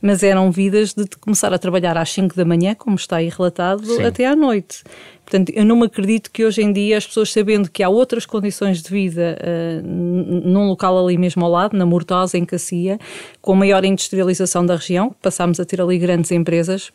mas 0.00 0.22
eram 0.22 0.50
vidas 0.50 0.94
de 0.94 1.06
começar 1.20 1.52
a 1.52 1.58
trabalhar 1.58 1.96
às 1.96 2.10
5 2.10 2.34
da 2.34 2.44
manhã, 2.44 2.74
como 2.74 2.96
está 2.96 3.16
aí 3.16 3.28
relatado, 3.28 3.84
Sim. 3.84 4.02
até 4.02 4.26
à 4.26 4.36
noite. 4.36 4.82
Portanto, 5.26 5.50
eu 5.56 5.64
não 5.64 5.74
me 5.74 5.86
acredito 5.86 6.30
que 6.30 6.44
hoje 6.44 6.62
em 6.62 6.72
dia 6.72 6.96
as 6.96 7.04
pessoas, 7.04 7.32
sabendo 7.32 7.68
que 7.68 7.82
há 7.82 7.88
outras 7.88 8.24
condições 8.24 8.80
de 8.80 8.88
vida 8.88 9.36
uh, 9.40 9.84
num 9.84 10.68
local 10.68 10.96
ali 11.04 11.18
mesmo 11.18 11.44
ao 11.44 11.50
lado, 11.50 11.76
na 11.76 11.84
Mortosa, 11.84 12.38
em 12.38 12.44
Cacia, 12.44 12.96
com 13.42 13.52
a 13.52 13.56
maior 13.56 13.84
industrialização 13.84 14.64
da 14.64 14.76
região, 14.76 15.12
passámos 15.20 15.58
a 15.58 15.64
ter 15.64 15.80
ali 15.80 15.98
grandes 15.98 16.30
empresas, 16.30 16.92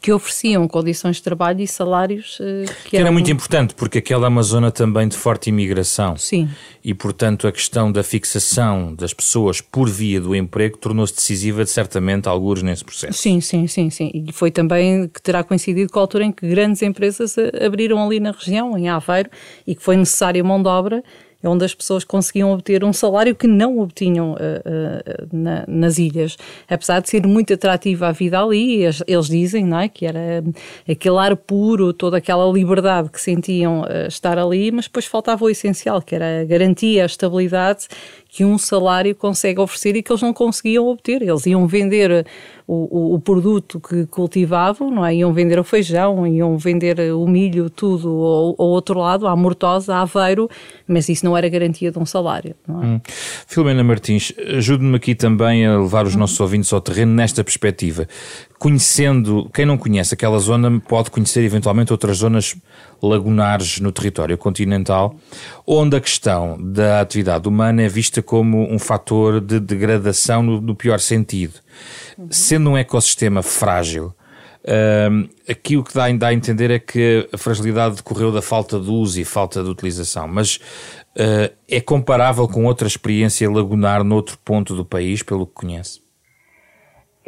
que 0.00 0.12
ofereciam 0.12 0.66
condições 0.68 1.16
de 1.16 1.22
trabalho 1.22 1.60
e 1.60 1.66
salários 1.66 2.38
uh, 2.40 2.72
que, 2.82 2.90
que 2.90 2.96
eram... 2.96 3.06
era 3.06 3.12
muito 3.12 3.30
importante 3.30 3.74
porque 3.74 3.98
aquela 3.98 4.26
é 4.26 4.28
uma 4.28 4.42
zona 4.42 4.70
também 4.70 5.08
de 5.08 5.16
forte 5.16 5.48
imigração. 5.48 6.16
Sim. 6.16 6.48
E 6.84 6.94
portanto 6.94 7.46
a 7.46 7.52
questão 7.52 7.90
da 7.90 8.02
fixação 8.02 8.94
das 8.94 9.12
pessoas 9.12 9.60
por 9.60 9.88
via 9.88 10.20
do 10.20 10.34
emprego 10.34 10.76
tornou-se 10.78 11.14
decisiva 11.14 11.64
de 11.64 11.70
certamente 11.70 12.28
alguns 12.28 12.62
nesse 12.62 12.84
processo. 12.84 13.18
Sim, 13.18 13.40
sim, 13.40 13.66
sim, 13.66 13.90
sim. 13.90 14.10
E 14.14 14.32
foi 14.32 14.50
também 14.50 15.08
que 15.08 15.20
terá 15.20 15.42
coincidido 15.42 15.90
com 15.90 15.98
a 15.98 16.02
altura 16.02 16.24
em 16.24 16.32
que 16.32 16.48
grandes 16.48 16.82
empresas 16.82 17.36
eh, 17.36 17.66
abriram 17.66 18.04
ali 18.04 18.20
na 18.20 18.30
região, 18.30 18.76
em 18.78 18.88
Aveiro, 18.88 19.30
e 19.66 19.74
que 19.74 19.82
foi 19.82 19.96
necessária 19.96 20.42
mão 20.44 20.62
de 20.62 20.68
obra 20.68 21.02
é 21.42 21.48
onde 21.48 21.64
as 21.64 21.72
pessoas 21.74 22.02
conseguiam 22.02 22.52
obter 22.52 22.82
um 22.82 22.92
salário 22.92 23.34
que 23.34 23.46
não 23.46 23.78
obtinham 23.78 24.32
uh, 24.32 24.34
uh, 24.34 25.28
na, 25.32 25.64
nas 25.68 25.98
ilhas. 25.98 26.36
Apesar 26.68 27.00
de 27.00 27.08
ser 27.08 27.26
muito 27.26 27.54
atrativa 27.54 28.08
a 28.08 28.12
vida 28.12 28.40
ali, 28.40 28.82
eles, 28.82 29.02
eles 29.06 29.26
dizem 29.26 29.64
não 29.64 29.78
é, 29.78 29.88
que 29.88 30.04
era 30.04 30.42
aquele 30.90 31.18
ar 31.18 31.36
puro, 31.36 31.92
toda 31.92 32.16
aquela 32.16 32.50
liberdade 32.52 33.08
que 33.08 33.20
sentiam 33.20 33.82
uh, 33.82 34.08
estar 34.08 34.38
ali, 34.38 34.72
mas 34.72 34.86
depois 34.86 35.06
faltava 35.06 35.44
o 35.44 35.50
essencial, 35.50 36.02
que 36.02 36.14
era 36.14 36.40
a 36.42 36.44
garantia, 36.44 37.04
a 37.04 37.06
estabilidade 37.06 37.86
que 38.28 38.44
um 38.44 38.58
salário 38.58 39.14
consegue 39.14 39.58
oferecer 39.58 39.96
e 39.96 40.02
que 40.02 40.12
eles 40.12 40.20
não 40.20 40.34
conseguiam 40.34 40.86
obter. 40.86 41.22
Eles 41.22 41.46
iam 41.46 41.66
vender 41.66 42.26
o, 42.66 43.14
o, 43.14 43.20
produto 43.20 43.80
que 43.80 44.04
cultivavam, 44.06 44.90
não 44.90 45.04
é? 45.04 45.14
Iam 45.14 45.32
vender 45.32 45.58
o 45.58 45.64
feijão, 45.64 46.26
iam 46.26 46.58
vender 46.58 47.00
o 47.14 47.26
milho, 47.26 47.70
tudo 47.70 48.08
ao, 48.08 48.54
ao 48.58 48.68
outro 48.68 48.98
lado, 49.00 49.26
à 49.26 49.34
Mortosa, 49.34 49.94
à 49.94 50.02
Aveiro, 50.02 50.50
mas 50.86 51.08
isso 51.08 51.24
não 51.24 51.34
era 51.34 51.48
garantia 51.48 51.90
de 51.90 51.98
um 51.98 52.04
salário. 52.04 52.54
Não 52.66 52.82
é? 52.82 52.86
Hum. 52.86 53.00
Filomena 53.46 53.82
Martins, 53.82 54.32
ajude-me 54.58 54.96
aqui 54.96 55.14
também 55.14 55.66
a 55.66 55.78
levar 55.78 56.06
os 56.06 56.14
nossos 56.14 56.38
ouvintes 56.38 56.70
ao 56.70 56.82
terreno 56.82 57.14
nesta 57.14 57.42
perspectiva 57.42 58.06
conhecendo, 58.58 59.48
quem 59.54 59.64
não 59.64 59.78
conhece 59.78 60.14
aquela 60.14 60.38
zona 60.38 60.80
pode 60.80 61.10
conhecer 61.10 61.44
eventualmente 61.44 61.92
outras 61.92 62.18
zonas 62.18 62.56
lagunares 63.00 63.78
no 63.78 63.92
território 63.92 64.36
continental, 64.36 65.14
onde 65.66 65.96
a 65.96 66.00
questão 66.00 66.58
da 66.60 67.00
atividade 67.00 67.46
humana 67.46 67.82
é 67.82 67.88
vista 67.88 68.20
como 68.20 68.70
um 68.70 68.78
fator 68.78 69.40
de 69.40 69.60
degradação 69.60 70.42
no, 70.42 70.60
no 70.60 70.74
pior 70.74 70.98
sentido. 70.98 71.54
Uhum. 72.16 72.26
Sendo 72.30 72.70
um 72.70 72.76
ecossistema 72.76 73.42
frágil, 73.42 74.12
uh, 74.64 75.28
aqui 75.48 75.76
o 75.76 75.84
que 75.84 75.94
dá, 75.94 76.10
dá, 76.10 76.28
a 76.28 76.34
entender 76.34 76.70
é 76.72 76.80
que 76.80 77.28
a 77.32 77.38
fragilidade 77.38 77.96
decorreu 77.96 78.32
da 78.32 78.42
falta 78.42 78.80
de 78.80 78.90
uso 78.90 79.20
e 79.20 79.24
falta 79.24 79.62
de 79.62 79.70
utilização, 79.70 80.26
mas 80.26 80.56
uh, 81.16 81.54
é 81.68 81.80
comparável 81.80 82.48
com 82.48 82.64
outra 82.64 82.88
experiência 82.88 83.48
lagunar 83.48 84.02
noutro 84.02 84.36
ponto 84.44 84.74
do 84.74 84.84
país, 84.84 85.22
pelo 85.22 85.46
que 85.46 85.54
conhece? 85.54 86.07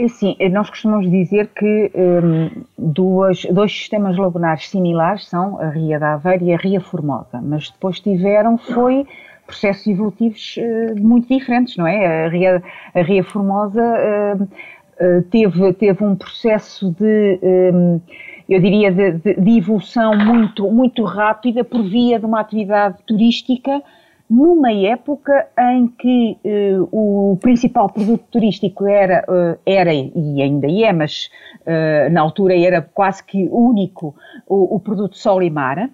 Sim, 0.09 0.37
nós 0.51 0.71
costumamos 0.71 1.11
dizer 1.11 1.49
que 1.49 1.91
um, 1.95 2.63
duas, 2.79 3.45
dois 3.47 3.73
sistemas 3.73 4.17
lagunares 4.17 4.69
similares 4.69 5.29
são 5.29 5.61
a 5.61 5.69
Ria 5.69 5.99
da 5.99 6.15
Aveira 6.15 6.45
e 6.45 6.55
a 6.55 6.57
Ria 6.57 6.81
Formosa, 6.81 7.41
mas 7.43 7.71
depois 7.71 8.01
tiveram, 8.01 8.57
foi 8.57 9.07
processos 9.47 9.87
evolutivos 9.87 10.57
uh, 10.57 11.01
muito 11.01 11.29
diferentes, 11.29 11.77
não 11.77 11.87
é? 11.87 12.27
A 12.27 12.29
Ria, 12.29 12.63
a 12.95 13.03
Ria 13.03 13.25
Formosa 13.25 13.83
uh, 13.83 14.43
uh, 14.45 15.23
teve, 15.31 15.73
teve 15.75 16.05
um 16.05 16.15
processo 16.15 16.95
de, 16.99 17.39
um, 17.43 18.01
eu 18.49 18.61
diria, 18.61 18.93
de, 18.93 19.13
de, 19.13 19.35
de, 19.35 19.59
evolução 19.59 20.17
muito, 20.17 20.71
muito 20.71 21.05
rápida 21.05 21.65
por 21.65 21.83
via 21.83 22.19
de 22.19 22.27
uma 22.27 22.41
atividade 22.41 22.97
turística 23.07 23.83
numa 24.31 24.73
época 24.73 25.49
em 25.59 25.89
que 25.89 26.39
uh, 26.45 26.89
o 26.93 27.37
principal 27.39 27.91
produto 27.91 28.25
turístico 28.31 28.87
era, 28.87 29.25
uh, 29.29 29.59
era 29.67 29.93
e 29.93 30.41
ainda 30.41 30.71
é, 30.71 30.93
mas 30.93 31.29
uh, 31.63 32.13
na 32.13 32.21
altura 32.21 32.57
era 32.57 32.81
quase 32.81 33.25
que 33.25 33.49
único, 33.51 34.15
o, 34.47 34.77
o 34.77 34.79
produto 34.79 35.19
Sol 35.19 35.41
Mar, 35.51 35.79
um, 35.79 35.91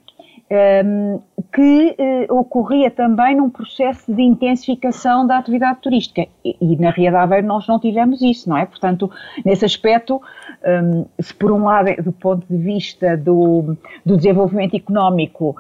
ehm, 0.51 1.19
que 1.53 1.97
ocorria 2.29 2.91
também 2.91 3.37
num 3.37 3.49
processo 3.49 4.13
de 4.13 4.23
intensificação 4.23 5.27
da 5.27 5.39
atividade 5.39 5.81
turística. 5.81 6.27
E, 6.45 6.57
e 6.61 6.77
na 6.77 6.91
Ria 6.91 7.11
de 7.11 7.17
Aveiro 7.17 7.47
nós 7.47 7.67
não 7.67 7.81
tivemos 7.81 8.21
isso, 8.23 8.49
não 8.49 8.57
é? 8.57 8.67
Portanto, 8.67 9.11
nesse 9.45 9.65
aspecto, 9.65 10.17
um, 10.17 10.69
ehm, 10.69 11.05
se 11.21 11.35
por 11.35 11.51
um 11.51 11.65
lado, 11.65 12.03
do 12.03 12.13
ponto 12.13 12.47
de 12.49 12.57
vista 12.57 13.17
do, 13.17 13.77
do 14.05 14.17
desenvolvimento 14.17 14.77
económico, 14.77 15.57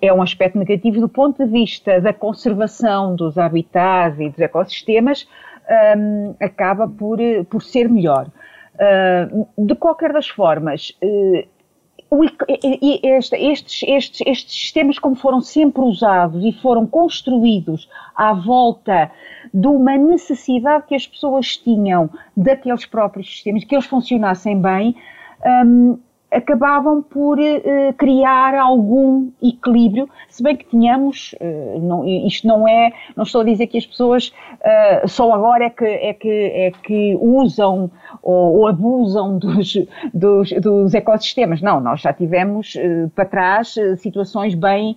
é 0.00 0.12
um 0.12 0.22
aspecto 0.22 0.58
negativo 0.58 1.00
do 1.00 1.08
ponto 1.08 1.44
de 1.44 1.50
vista 1.50 2.00
da 2.00 2.12
conservação 2.12 3.14
dos 3.14 3.36
habitats 3.36 4.18
e 4.18 4.28
dos 4.28 4.38
ecossistemas, 4.38 5.28
um, 5.68 5.72
ehm, 5.72 6.34
acaba 6.40 6.88
por, 6.88 7.20
eh, 7.20 7.44
por 7.44 7.62
ser 7.62 7.88
melhor. 7.88 8.28
Uh, 8.74 9.46
de 9.56 9.74
qualquer 9.76 10.12
das 10.12 10.28
formas, 10.28 10.92
uh, 11.00 11.48
este, 13.02 13.36
estes, 13.36 13.88
estes, 13.88 14.26
estes 14.26 14.52
sistemas, 14.52 14.98
como 14.98 15.14
foram 15.14 15.40
sempre 15.40 15.82
usados 15.82 16.44
e 16.44 16.52
foram 16.52 16.86
construídos 16.86 17.88
à 18.16 18.32
volta 18.32 19.12
de 19.52 19.66
uma 19.68 19.96
necessidade 19.96 20.86
que 20.88 20.94
as 20.94 21.06
pessoas 21.06 21.56
tinham 21.56 22.10
daqueles 22.36 22.84
próprios 22.84 23.28
sistemas, 23.28 23.64
que 23.64 23.74
eles 23.74 23.86
funcionassem 23.86 24.60
bem, 24.60 24.96
um, 25.44 25.48
ehm, 25.48 25.98
acabavam 26.34 27.02
por 27.02 27.38
uh, 27.38 27.92
criar 27.96 28.54
algum 28.54 29.30
equilíbrio, 29.42 30.08
se 30.28 30.42
bem 30.42 30.56
que 30.56 30.64
tínhamos, 30.66 31.34
uh, 31.40 31.78
não, 31.80 32.06
isto 32.06 32.46
não 32.46 32.66
é, 32.66 32.92
não 33.16 33.24
estou 33.24 33.42
a 33.42 33.44
dizer 33.44 33.66
que 33.68 33.78
as 33.78 33.86
pessoas 33.86 34.32
só 35.06 35.32
agora 35.32 35.66
é 35.66 35.70
que, 35.70 35.84
é 35.84 36.14
que, 36.14 36.28
é 36.28 36.70
que 36.70 37.18
usam 37.20 37.90
ou, 38.22 38.58
ou 38.58 38.68
abusam 38.68 39.38
dos, 39.38 39.74
dos, 40.12 40.50
dos, 40.52 40.94
ecossistemas, 40.94 41.60
não, 41.60 41.80
nós 41.80 42.00
já 42.00 42.12
tivemos 42.12 42.74
para 43.14 43.26
trás 43.26 43.74
situações 43.98 44.54
bem 44.54 44.96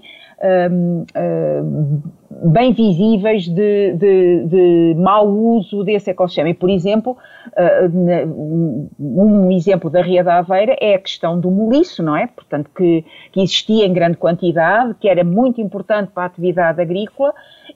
um, 0.71 1.05
um, 1.17 2.01
bem 2.43 2.73
visíveis 2.73 3.47
de, 3.47 3.93
de, 3.93 4.45
de 4.45 4.95
mau 4.97 5.27
uso 5.27 5.83
desse 5.83 6.09
ecossistema. 6.11 6.49
E, 6.49 6.53
por 6.53 6.69
exemplo, 6.69 7.17
uh, 7.47 8.87
um 8.99 9.51
exemplo 9.51 9.89
da 9.89 10.01
Ria 10.01 10.23
da 10.23 10.37
Aveira 10.37 10.75
é 10.79 10.95
a 10.95 10.99
questão 10.99 11.39
do 11.39 11.49
moliço, 11.49 12.03
não 12.03 12.15
é? 12.15 12.27
Portanto, 12.27 12.69
que, 12.75 13.03
que 13.31 13.41
existia 13.41 13.85
em 13.85 13.93
grande 13.93 14.17
quantidade, 14.17 14.95
que 14.99 15.09
era 15.09 15.23
muito 15.23 15.61
importante 15.61 16.11
para 16.11 16.23
a 16.23 16.25
atividade 16.27 16.81
agrícola 16.81 17.33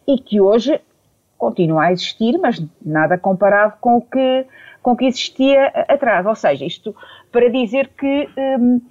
e 0.07 0.17
que 0.17 0.39
hoje 0.39 0.79
continua 1.37 1.85
a 1.85 1.91
existir, 1.91 2.37
mas 2.37 2.63
nada 2.85 3.17
comparado 3.17 3.73
com 3.81 3.97
o 3.97 4.01
que, 4.01 4.45
com 4.83 4.91
o 4.91 4.95
que 4.95 5.05
existia 5.05 5.67
atrás. 5.87 6.25
Ou 6.25 6.35
seja, 6.35 6.65
isto 6.65 6.95
para 7.31 7.49
dizer 7.49 7.89
que 7.97 8.29
um, 8.37 8.81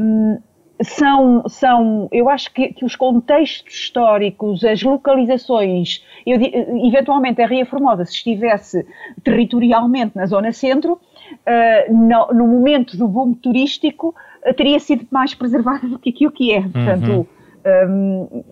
um, 0.00 0.38
são, 0.82 1.48
são, 1.48 2.08
eu 2.12 2.28
acho 2.28 2.52
que, 2.52 2.72
que, 2.72 2.84
os 2.84 2.94
contextos 2.94 3.74
históricos, 3.74 4.64
as 4.64 4.82
localizações, 4.82 6.04
eu, 6.26 6.38
eventualmente 6.86 7.42
a 7.42 7.46
Ria 7.46 7.66
Formosa, 7.66 8.04
se 8.04 8.12
estivesse 8.12 8.86
territorialmente 9.24 10.16
na 10.16 10.26
zona 10.26 10.52
centro, 10.52 10.92
uh, 10.92 11.92
no, 11.92 12.26
no, 12.32 12.46
momento 12.46 12.96
do 12.96 13.08
boom 13.08 13.34
turístico, 13.34 14.14
uh, 14.46 14.54
teria 14.54 14.78
sido 14.78 15.06
mais 15.10 15.34
preservada 15.34 15.86
do 15.88 15.98
que 15.98 16.10
aquilo 16.10 16.30
que 16.30 16.52
é. 16.52 16.60
Portanto, 16.60 17.26
uhum. 17.66 18.28
um, 18.32 18.44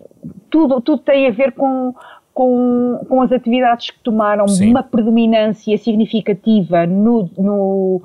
tudo, 0.51 0.81
tudo 0.81 1.03
tem 1.03 1.29
a 1.29 1.31
ver 1.31 1.53
com, 1.53 1.95
com, 2.37 3.01
com 3.09 3.23
as 3.23 3.33
atividades 3.33 3.91
que 3.91 3.99
tomaram 4.01 4.47
Sim. 4.47 4.69
uma 4.69 4.83
predominância 4.83 5.79
significativa 5.79 6.87
no, 6.87 7.31
no, 7.39 8.03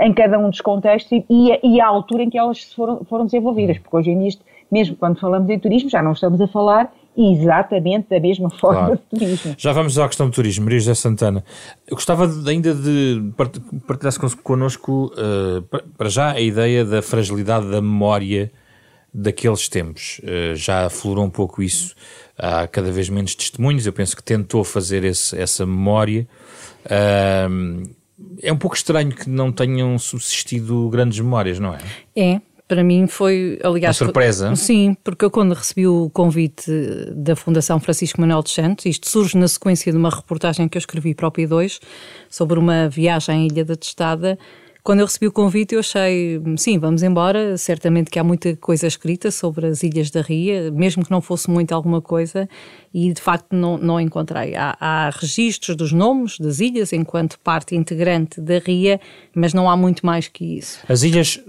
em 0.00 0.14
cada 0.14 0.38
um 0.38 0.48
dos 0.48 0.60
contextos 0.60 1.24
e, 1.28 1.58
e 1.64 1.80
a 1.80 1.86
altura 1.88 2.22
em 2.22 2.30
que 2.30 2.38
elas 2.38 2.62
foram, 2.72 3.04
foram 3.10 3.24
desenvolvidas, 3.24 3.80
porque 3.80 3.96
hoje 3.96 4.10
em 4.12 4.20
dia, 4.20 4.38
mesmo 4.70 4.94
quando 4.94 5.18
falamos 5.18 5.50
em 5.50 5.58
turismo, 5.58 5.90
já 5.90 6.00
não 6.00 6.12
estamos 6.12 6.40
a 6.40 6.46
falar 6.46 6.94
exatamente 7.16 8.06
da 8.08 8.20
mesma 8.20 8.50
forma 8.50 8.78
claro. 8.78 9.00
de 9.10 9.18
turismo. 9.18 9.54
Já 9.58 9.72
vamos 9.72 9.98
à 9.98 10.06
questão 10.06 10.28
do 10.28 10.32
turismo, 10.32 10.64
Maria 10.64 10.78
José 10.78 10.94
Santana. 10.94 11.44
Eu 11.84 11.96
gostava 11.96 12.30
ainda 12.48 12.72
de 12.72 13.32
partilhar 13.84 14.14
connosco, 14.44 15.12
uh, 15.16 15.62
para 15.98 16.08
já, 16.08 16.30
a 16.30 16.40
ideia 16.40 16.84
da 16.84 17.02
fragilidade 17.02 17.68
da 17.68 17.82
memória 17.82 18.48
daqueles 19.12 19.68
tempos. 19.68 20.20
Uh, 20.20 20.54
já 20.54 20.86
aflorou 20.86 21.24
um 21.24 21.30
pouco 21.30 21.62
isso, 21.62 21.94
há 22.38 22.66
cada 22.66 22.90
vez 22.90 23.08
menos 23.08 23.34
testemunhos, 23.34 23.86
eu 23.86 23.92
penso 23.92 24.16
que 24.16 24.22
tentou 24.22 24.64
fazer 24.64 25.04
esse, 25.04 25.38
essa 25.38 25.66
memória. 25.66 26.26
É 28.42 28.52
um 28.52 28.56
pouco 28.56 28.76
estranho 28.76 29.14
que 29.14 29.28
não 29.28 29.52
tenham 29.52 29.98
subsistido 29.98 30.88
grandes 30.88 31.18
memórias, 31.20 31.58
não 31.58 31.74
é? 31.74 31.78
É, 32.16 32.40
para 32.72 32.82
mim 32.82 33.06
foi, 33.06 33.58
aliás... 33.62 34.00
Uma 34.00 34.06
surpresa? 34.06 34.56
Sim, 34.56 34.96
porque 35.04 35.24
eu 35.24 35.30
quando 35.30 35.52
recebi 35.52 35.86
o 35.86 36.08
convite 36.08 36.70
da 37.14 37.36
Fundação 37.36 37.78
Francisco 37.78 38.18
Manuel 38.18 38.42
dos 38.42 38.54
Santos, 38.54 38.86
isto 38.86 39.08
surge 39.08 39.36
na 39.36 39.46
sequência 39.46 39.92
de 39.92 39.98
uma 39.98 40.08
reportagem 40.08 40.66
que 40.68 40.78
eu 40.78 40.80
escrevi 40.80 41.14
para 41.14 41.28
o 41.28 41.30
P2 41.30 41.78
sobre 42.30 42.58
uma 42.58 42.88
viagem 42.88 43.42
à 43.42 43.46
Ilha 43.46 43.64
da 43.64 43.76
Testada, 43.76 44.38
quando 44.82 45.00
eu 45.00 45.06
recebi 45.06 45.28
o 45.28 45.32
convite, 45.32 45.74
eu 45.74 45.80
achei, 45.80 46.42
sim, 46.56 46.78
vamos 46.78 47.02
embora. 47.02 47.56
Certamente 47.56 48.10
que 48.10 48.18
há 48.18 48.24
muita 48.24 48.56
coisa 48.56 48.86
escrita 48.86 49.30
sobre 49.30 49.66
as 49.66 49.82
Ilhas 49.82 50.10
da 50.10 50.20
Ria, 50.20 50.70
mesmo 50.72 51.04
que 51.04 51.10
não 51.10 51.20
fosse 51.20 51.48
muito 51.48 51.72
alguma 51.72 52.00
coisa, 52.00 52.48
e 52.94 53.12
de 53.12 53.20
facto 53.20 53.54
não, 53.54 53.78
não 53.78 54.00
encontrei. 54.00 54.54
Há, 54.54 54.76
há 54.78 55.10
registros 55.10 55.76
dos 55.76 55.92
nomes 55.92 56.38
das 56.38 56.60
ilhas 56.60 56.92
enquanto 56.92 57.38
parte 57.40 57.74
integrante 57.74 58.40
da 58.40 58.58
Ria, 58.58 59.00
mas 59.34 59.54
não 59.54 59.68
há 59.70 59.76
muito 59.76 60.04
mais 60.04 60.28
que 60.28 60.58
isso. 60.58 60.78
As 60.88 61.02
ilhas 61.02 61.40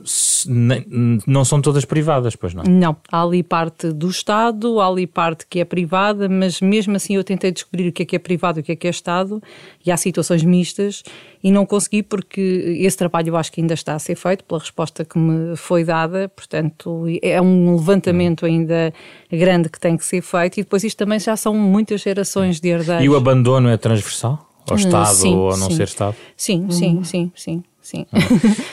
não 1.27 1.45
são 1.45 1.61
todas 1.61 1.85
privadas, 1.85 2.35
pois 2.35 2.53
não? 2.53 2.63
Não. 2.63 2.95
Há 3.11 3.23
ali 3.23 3.43
parte 3.43 3.91
do 3.91 4.09
Estado, 4.09 4.79
há 4.79 4.87
ali 4.87 5.07
parte 5.07 5.45
que 5.47 5.59
é 5.59 5.65
privada, 5.65 6.29
mas 6.29 6.61
mesmo 6.61 6.95
assim 6.95 7.15
eu 7.15 7.23
tentei 7.23 7.51
descobrir 7.51 7.89
o 7.89 7.91
que 7.91 8.03
é 8.03 8.05
que 8.05 8.15
é 8.15 8.19
privado 8.19 8.59
e 8.59 8.61
o 8.61 8.63
que 8.63 8.71
é 8.71 8.75
que 8.75 8.87
é 8.87 8.89
Estado, 8.89 9.41
e 9.85 9.91
há 9.91 9.97
situações 9.97 10.43
mistas, 10.43 11.03
e 11.43 11.51
não 11.51 11.65
consegui 11.65 12.01
porque 12.01 12.77
esse 12.79 12.97
trabalho 12.97 13.29
eu 13.29 13.37
acho 13.37 13.51
que 13.51 13.59
ainda 13.59 13.73
está 13.73 13.95
a 13.95 13.99
ser 13.99 14.15
feito 14.15 14.45
pela 14.45 14.59
resposta 14.59 15.03
que 15.03 15.17
me 15.17 15.55
foi 15.57 15.83
dada, 15.83 16.29
portanto 16.29 17.05
é 17.21 17.41
um 17.41 17.75
levantamento 17.75 18.45
ainda 18.45 18.93
grande 19.29 19.69
que 19.69 19.79
tem 19.79 19.97
que 19.97 20.05
ser 20.05 20.21
feito 20.21 20.59
e 20.59 20.63
depois 20.63 20.83
isto 20.83 20.97
também 20.97 21.19
já 21.19 21.32
são 21.37 21.53
muitas 21.53 22.01
gerações 22.01 22.59
de 22.59 22.69
herdeiros. 22.69 23.03
E 23.03 23.09
o 23.09 23.15
abandono 23.15 23.69
é 23.69 23.77
transversal? 23.77 24.49
Ao 24.69 24.75
hum, 24.75 24.79
Estado 24.79 25.15
sim, 25.15 25.35
ou 25.35 25.51
a 25.51 25.57
não 25.57 25.69
sim. 25.69 25.75
ser 25.75 25.83
Estado? 25.83 26.15
Sim, 26.37 26.71
sim, 26.71 26.97
hum. 26.97 27.03
sim, 27.03 27.31
sim. 27.35 27.63
Sim. 27.83 28.05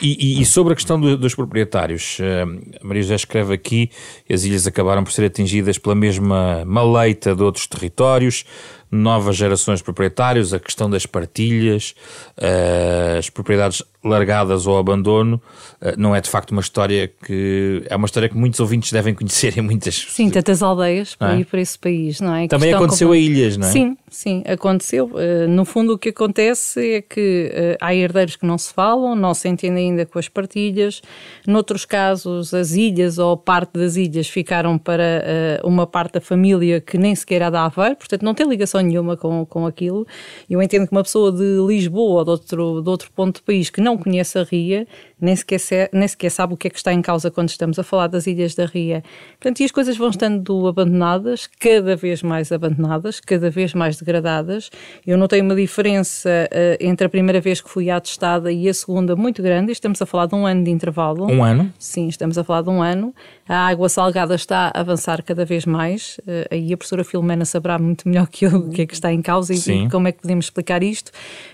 E, 0.01 0.41
e, 0.41 0.45
sobre 0.45 0.71
a 0.71 0.75
questão 0.75 0.99
do, 0.99 1.17
dos 1.17 1.35
proprietários, 1.35 2.17
a 2.21 2.85
Maria 2.85 3.03
José 3.03 3.15
escreve 3.15 3.53
aqui: 3.53 3.91
as 4.31 4.45
ilhas 4.45 4.65
acabaram 4.65 5.03
por 5.03 5.11
ser 5.11 5.25
atingidas 5.25 5.77
pela 5.77 5.93
mesma 5.93 6.63
maleita 6.65 7.35
de 7.35 7.43
outros 7.43 7.67
territórios, 7.67 8.45
novas 8.89 9.35
gerações 9.35 9.79
de 9.79 9.83
proprietários, 9.83 10.53
a 10.53 10.59
questão 10.59 10.89
das 10.89 11.05
partilhas, 11.05 11.93
uh, 12.37 13.17
as 13.19 13.29
propriedades 13.29 13.83
largadas 14.03 14.65
ao 14.65 14.77
abandono, 14.77 15.41
uh, 15.81 15.93
não 15.97 16.15
é 16.15 16.21
de 16.21 16.29
facto 16.29 16.51
uma 16.51 16.61
história 16.61 17.07
que. 17.07 17.83
É 17.89 17.95
uma 17.95 18.05
história 18.05 18.27
que 18.27 18.35
muitos 18.35 18.59
ouvintes 18.59 18.91
devem 18.91 19.13
conhecer 19.13 19.57
em 19.57 19.61
muitas. 19.61 19.95
Sim, 20.09 20.29
tantas 20.29 20.63
aldeias 20.63 21.15
para 21.15 21.35
é? 21.35 21.39
ir 21.39 21.45
para 21.45 21.61
esse 21.61 21.77
país, 21.77 22.19
não 22.19 22.35
é? 22.35 22.47
Também 22.47 22.73
aconteceu 22.73 23.09
como... 23.09 23.19
a 23.19 23.21
ilhas, 23.21 23.57
não 23.57 23.67
é? 23.67 23.71
Sim, 23.71 23.97
sim, 24.09 24.43
aconteceu. 24.45 25.05
Uh, 25.05 25.47
no 25.47 25.65
fundo, 25.65 25.93
o 25.93 25.97
que 25.97 26.09
acontece 26.09 26.95
é 26.95 27.01
que 27.01 27.77
há 27.79 27.93
herdeiros 27.93 28.35
que 28.35 28.45
não 28.45 28.57
se 28.57 28.73
falam, 28.73 29.15
não 29.15 29.33
se 29.33 29.47
entendem 29.47 29.91
ainda 29.91 30.05
com 30.05 30.17
as 30.17 30.27
partilhas. 30.27 31.01
Noutros 31.45 31.85
casos, 31.85 32.53
as 32.53 32.71
ilhas 32.71 33.17
ou 33.17 33.37
parte 33.37 33.73
das 33.73 33.95
ilhas 33.95 34.27
ficaram 34.27 34.77
para 34.77 35.59
uma 35.63 35.85
parte 35.85 36.13
da 36.13 36.21
família 36.21 36.81
que 36.81 36.97
nem 36.97 37.13
sequer 37.15 37.43
há 37.43 37.49
de 37.49 37.57
haver, 37.57 37.95
portanto, 37.95 38.23
não 38.23 38.33
tem 38.33 38.47
ligação 38.47 38.81
nenhuma 38.81 39.15
com, 39.15 39.45
com 39.45 39.65
aquilo. 39.65 40.05
Eu 40.49 40.61
entendo 40.61 40.87
que 40.87 40.91
uma 40.91 41.03
pessoa 41.03 41.31
de 41.31 41.57
Lisboa 41.67 42.19
ou 42.19 42.23
de 42.23 42.31
outro, 42.31 42.81
de 42.81 42.89
outro 42.89 43.11
ponto 43.15 43.41
do 43.41 43.43
país 43.43 43.69
que 43.69 43.81
não 43.81 43.90
conhece 43.97 44.37
a 44.37 44.43
Ria, 44.43 44.87
nem 45.19 45.35
sequer, 45.35 45.89
nem 45.93 46.07
sequer 46.07 46.29
sabe 46.29 46.53
o 46.53 46.57
que 46.57 46.67
é 46.67 46.69
que 46.69 46.77
está 46.77 46.91
em 46.91 47.01
causa 47.01 47.29
quando 47.29 47.49
estamos 47.49 47.77
a 47.77 47.83
falar 47.83 48.07
das 48.07 48.27
ilhas 48.27 48.55
da 48.55 48.65
Ria. 48.65 49.03
Portanto, 49.39 49.59
e 49.59 49.63
as 49.65 49.71
coisas 49.71 49.97
vão 49.97 50.09
estando 50.09 50.67
abandonadas, 50.67 51.47
cada 51.59 51.95
vez 51.95 52.23
mais 52.23 52.51
abandonadas, 52.51 53.19
cada 53.19 53.49
vez 53.49 53.73
mais 53.73 53.97
degradadas. 53.97 54.69
Eu 55.05 55.17
notei 55.17 55.41
uma 55.41 55.55
diferença 55.55 56.29
uh, 56.29 56.77
entre 56.79 57.05
a 57.07 57.09
primeira 57.09 57.39
vez 57.39 57.61
que 57.61 57.69
fui 57.69 57.89
à 57.89 57.99
testada 57.99 58.51
e 58.51 58.67
a 58.67 58.73
segunda 58.73 59.15
muito 59.15 59.41
grande. 59.41 59.71
Estamos 59.71 60.01
a 60.01 60.05
falar 60.05 60.25
de 60.25 60.35
um 60.35 60.45
ano 60.45 60.63
de 60.63 60.71
intervalo. 60.71 61.25
Um 61.31 61.43
ano? 61.43 61.71
Sim, 61.77 62.07
estamos 62.07 62.37
a 62.37 62.43
falar 62.43 62.61
de 62.61 62.69
um 62.69 62.81
ano. 62.81 63.13
A 63.47 63.67
água 63.67 63.89
salgada 63.89 64.35
está 64.35 64.71
a 64.73 64.79
avançar 64.79 65.23
cada 65.23 65.45
vez 65.45 65.65
mais. 65.65 66.17
Uh, 66.19 66.47
aí 66.49 66.73
a 66.73 66.77
professora 66.77 67.03
Filomena 67.03 67.45
saberá 67.45 67.77
muito 67.77 68.07
melhor 68.07 68.27
que 68.27 68.45
eu 68.45 68.55
o 68.55 68.69
que 68.69 68.81
é 68.81 68.85
que 68.85 68.93
está 68.93 69.11
em 69.11 69.21
causa 69.21 69.53
e, 69.53 69.57
e 69.57 69.89
como 69.89 70.07
é 70.07 70.11
que 70.11 70.21
podemos 70.21 70.45
explicar 70.45 70.83
isto. 70.83 71.11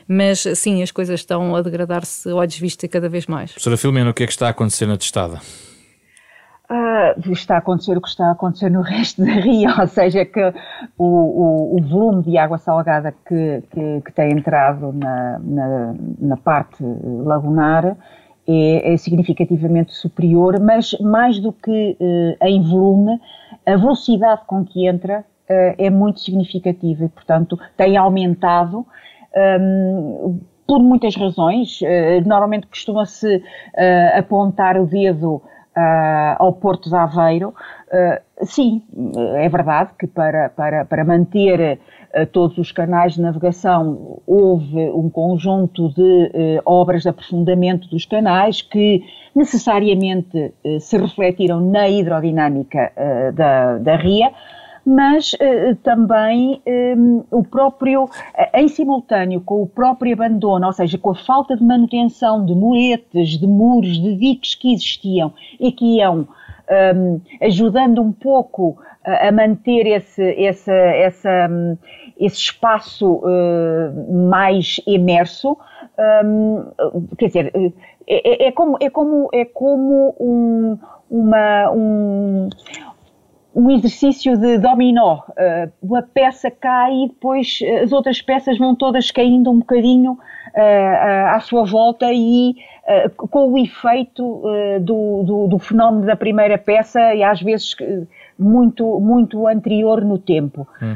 Mas 0.08 0.44
sim, 0.56 0.82
as 0.82 0.92
coisas 0.92 1.20
estão 1.20 1.56
a 1.56 1.62
degradar-se 1.62 2.27
olhos 2.34 2.58
vista 2.58 2.88
cada 2.88 3.10
vez 3.10 3.26
mais. 3.28 3.52
Professora 3.52 3.78
Filomena, 3.78 4.10
o 4.10 4.14
que 4.14 4.24
é 4.24 4.26
que 4.26 4.32
está 4.32 4.48
a 4.48 4.50
acontecer 4.52 4.86
na 4.86 4.98
testada? 4.98 5.40
Uh, 6.70 7.32
está 7.32 7.56
a 7.56 7.58
acontecer 7.60 7.98
o 7.98 8.02
que 8.02 8.10
está 8.10 8.26
a 8.28 8.32
acontecer 8.32 8.70
no 8.70 8.82
resto 8.84 9.24
da 9.24 9.32
Ria, 9.32 9.74
ou 9.80 9.88
seja, 9.88 10.26
que 10.26 10.42
o, 10.98 11.06
o, 11.06 11.78
o 11.78 11.82
volume 11.82 12.24
de 12.24 12.38
água 12.38 12.58
salgada 12.58 13.14
que, 13.26 13.64
que, 13.72 14.02
que 14.02 14.12
tem 14.12 14.34
entrado 14.34 14.92
na, 14.92 15.40
na, 15.40 15.96
na 16.20 16.38
parte 16.38 16.84
lagunar 16.84 17.96
é, 18.46 18.94
é, 18.94 18.98
significativamente 18.98 19.94
superior, 19.94 20.60
mas 20.60 20.92
mais 21.00 21.40
do 21.40 21.54
que 21.54 21.98
uh, 22.00 22.46
em 22.46 22.62
volume, 22.62 23.20
a 23.66 23.76
velocidade 23.78 24.42
com 24.46 24.66
que 24.66 24.88
entra 24.88 25.20
uh, 25.20 25.76
é 25.78 25.90
muito 25.90 26.20
significativa 26.20 27.06
e, 27.06 27.10
portanto, 27.10 27.58
tem 27.78 27.96
aumentado. 27.96 28.86
Um, 29.60 30.40
por 30.68 30.84
muitas 30.84 31.16
razões. 31.16 31.80
Uh, 31.82 32.28
normalmente 32.28 32.68
costuma-se 32.68 33.38
uh, 33.38 33.42
apontar 34.20 34.78
o 34.78 34.86
dedo 34.86 35.36
uh, 35.36 35.42
ao 36.38 36.54
Porto 36.54 36.90
de 36.90 36.96
Aveiro. 36.96 37.54
sim, 38.44 38.84
é 39.38 39.48
verdade 39.48 39.92
que 39.98 40.06
para, 40.06 40.50
para, 40.50 40.84
para 40.84 41.06
manter 41.06 41.80
todos 42.34 42.58
os 42.58 42.72
canais 42.72 43.14
de 43.14 43.22
navegação 43.22 44.20
houve 44.28 44.90
um 44.90 45.10
conjunto 45.10 45.90
de 45.94 46.62
obras 46.66 47.04
de 47.04 47.10
aprofundamento 47.10 47.88
dos 47.90 48.06
canais 48.06 48.62
que 48.62 49.02
necessariamente 49.34 50.54
se 50.82 50.98
refletiram 50.98 51.62
na 51.62 51.88
hidrodinâmica 51.88 52.92
da, 53.34 53.78
da 53.78 53.96
ria 53.96 54.32
mas 54.88 55.34
uh, 55.34 55.76
também 55.84 56.62
um, 56.66 56.72
ehm, 56.72 57.24
o 57.30 57.44
próprio, 57.44 58.06
uh, 58.06 58.10
em 58.54 58.70
simultâneo 58.70 59.42
com 59.42 59.62
o 59.62 59.68
próprio 59.68 60.14
abandono, 60.14 60.66
ou 60.66 60.72
seja, 60.72 60.98
com 60.98 61.10
a 61.10 61.16
falta 61.16 61.58
de 61.58 61.64
manutenção 61.64 62.46
de 62.46 62.56
muretes, 62.56 63.38
de 63.38 63.46
muros, 63.46 64.02
de 64.02 64.16
diques 64.16 64.56
que 64.56 64.74
existiam 64.74 65.34
e 65.60 65.74
que 65.74 65.98
iam 65.98 66.20
um, 66.20 66.26
ehm, 66.70 67.22
ajudando 67.42 68.02
um 68.02 68.14
pouco 68.14 68.78
a, 69.04 69.28
a 69.28 69.32
manter 69.32 69.86
esse, 69.88 70.24
esse, 70.24 70.72
essa, 70.72 71.50
um, 71.52 71.78
esse 72.18 72.38
espaço 72.38 73.16
uh, 73.16 74.30
mais 74.30 74.80
imerso, 74.88 75.58
ehm, 75.98 76.64
quer 77.18 77.28
dizer, 77.28 77.52
é, 78.08 78.48
é, 78.48 78.52
como, 78.54 78.78
é 78.80 78.90
como, 78.90 79.30
é 79.34 79.44
como 79.44 80.16
um, 80.18 80.78
uma, 81.10 81.72
um, 81.72 82.50
um 83.56 83.72
exercício 83.72 84.38
de 84.38 84.58
dominó. 84.58 85.20
Uh, 85.30 85.72
uma 85.82 86.02
peça 86.02 86.52
cai 86.52 86.94
e 86.94 87.08
depois 87.10 87.60
as 87.84 87.92
outras 87.92 88.22
peças 88.22 88.58
vão 88.58 88.76
todas 88.76 89.12
caindo 89.12 89.50
um 89.50 89.60
bocadinho 89.60 90.14
uh, 90.14 91.28
à 91.36 91.40
sua 91.40 91.66
volta 91.66 92.08
e 92.12 92.56
com 93.18 93.52
o 93.52 93.58
efeito 93.58 94.42
do, 94.80 95.24
do, 95.24 95.48
do, 95.48 95.60
fenómeno 95.60 96.06
da 96.06 96.16
primeira 96.16 96.58
peça 96.58 97.14
e 97.14 97.22
às 97.22 97.42
vezes 97.42 97.76
muito, 98.38 99.00
muito 99.00 99.48
anterior 99.48 100.04
no 100.04 100.18
tempo. 100.18 100.68
Hum. 100.82 100.96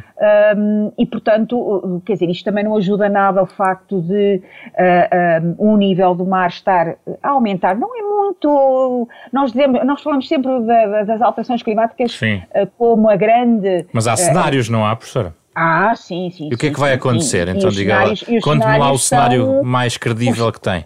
Um, 0.57 0.91
e, 0.97 1.05
portanto, 1.05 2.01
quer 2.05 2.13
dizer, 2.13 2.29
isto 2.29 2.45
também 2.45 2.63
não 2.63 2.75
ajuda 2.75 3.09
nada 3.09 3.39
ao 3.39 3.47
facto 3.47 4.01
de 4.01 4.41
uh, 4.67 5.57
um, 5.59 5.73
o 5.73 5.77
nível 5.77 6.13
do 6.13 6.25
mar 6.25 6.49
estar 6.49 6.95
a 7.21 7.29
aumentar. 7.29 7.75
Não 7.75 7.89
é 7.97 8.01
muito. 8.01 9.07
Nós, 9.33 9.51
dizemos, 9.51 9.83
nós 9.85 10.01
falamos 10.01 10.27
sempre 10.27 10.61
da, 10.61 11.03
das 11.03 11.21
alterações 11.21 11.63
climáticas 11.63 12.19
uh, 12.21 12.67
como 12.77 13.09
a 13.09 13.15
grande. 13.15 13.85
Mas 13.91 14.07
há 14.07 14.15
cenários, 14.15 14.69
não 14.69 14.85
há, 14.85 14.95
professora? 14.95 15.33
Ah, 15.55 15.93
sim, 15.95 16.29
sim. 16.31 16.49
E 16.49 16.55
o 16.55 16.57
que 16.57 16.67
é 16.67 16.71
que 16.71 16.79
vai 16.79 16.93
acontecer? 16.93 17.47
Sim, 17.47 17.57
então, 17.57 17.69
diga 17.69 18.05
lá, 18.05 18.13
conte-me 18.41 18.77
lá 18.77 18.91
o 18.91 18.97
cenário 18.97 19.45
são... 19.45 19.63
mais 19.63 19.97
credível 19.97 20.45
os, 20.45 20.51
que 20.51 20.61
tem. 20.61 20.85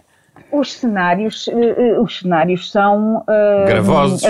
Os 0.50 0.72
cenários, 0.72 1.48
os 2.02 2.18
cenários 2.18 2.70
são. 2.72 3.22
Gravosos 3.66 4.22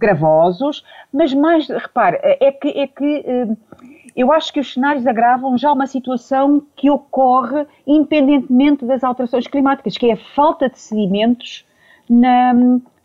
gravosos, 0.00 0.84
mas 1.12 1.32
mais, 1.32 1.68
repare, 1.68 2.18
é 2.22 2.50
que, 2.50 2.68
é 2.68 2.86
que 2.86 3.24
eh, 3.26 3.48
eu 4.16 4.32
acho 4.32 4.52
que 4.52 4.58
os 4.58 4.72
cenários 4.72 5.06
agravam 5.06 5.56
já 5.56 5.72
uma 5.72 5.86
situação 5.86 6.62
que 6.74 6.90
ocorre 6.90 7.66
independentemente 7.86 8.84
das 8.84 9.04
alterações 9.04 9.46
climáticas, 9.46 9.96
que 9.96 10.10
é 10.10 10.14
a 10.14 10.34
falta 10.34 10.68
de 10.68 10.78
sedimentos 10.78 11.64
na, 12.08 12.52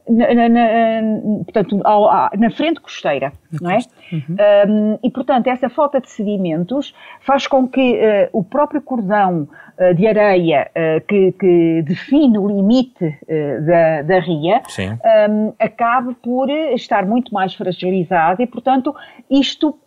na, 0.08 0.50
na, 0.50 1.02
portanto, 1.44 1.82
ao, 1.84 2.30
na 2.38 2.52
frente 2.52 2.80
costeira, 2.80 3.34
na 3.52 3.60
não 3.62 3.72
é? 3.72 3.80
Uhum. 4.12 4.36
Um, 4.70 5.00
e, 5.04 5.10
portanto, 5.10 5.48
essa 5.48 5.68
falta 5.68 6.00
de 6.00 6.10
sedimentos 6.10 6.94
faz 7.22 7.48
com 7.48 7.68
que 7.68 7.96
uh, 7.96 8.30
o 8.32 8.44
próprio 8.44 8.82
cordão 8.82 9.48
uh, 9.80 9.96
de 9.96 10.06
areia 10.06 10.70
uh, 10.70 11.06
que, 11.08 11.32
que, 11.32 11.82
define 11.84 12.38
o 12.38 12.48
limite 12.48 13.18
da, 13.66 14.02
da 14.04 14.20
ria 14.20 14.62
um, 15.30 15.54
acabe 15.60 16.14
por 16.16 16.50
estar 16.50 17.06
muito 17.06 17.34
mais 17.34 17.54
fragilizado 17.54 18.42
e, 18.42 18.48
portanto, 18.48 18.96
isto 19.30 19.78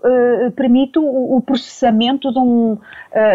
permite 0.57 0.99
o, 0.99 1.37
o, 1.37 1.41
processamento 1.41 2.33
de, 2.33 2.39
um, 2.39 2.79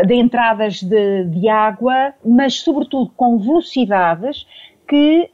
de 0.06 0.16
entradas 0.16 0.82
de, 0.82 1.26
de 1.26 1.50
água, 1.50 2.14
mas, 2.24 2.56
sobretudo, 2.60 3.12
com 3.16 3.38
velocidades 3.38 4.46
que 4.88 5.30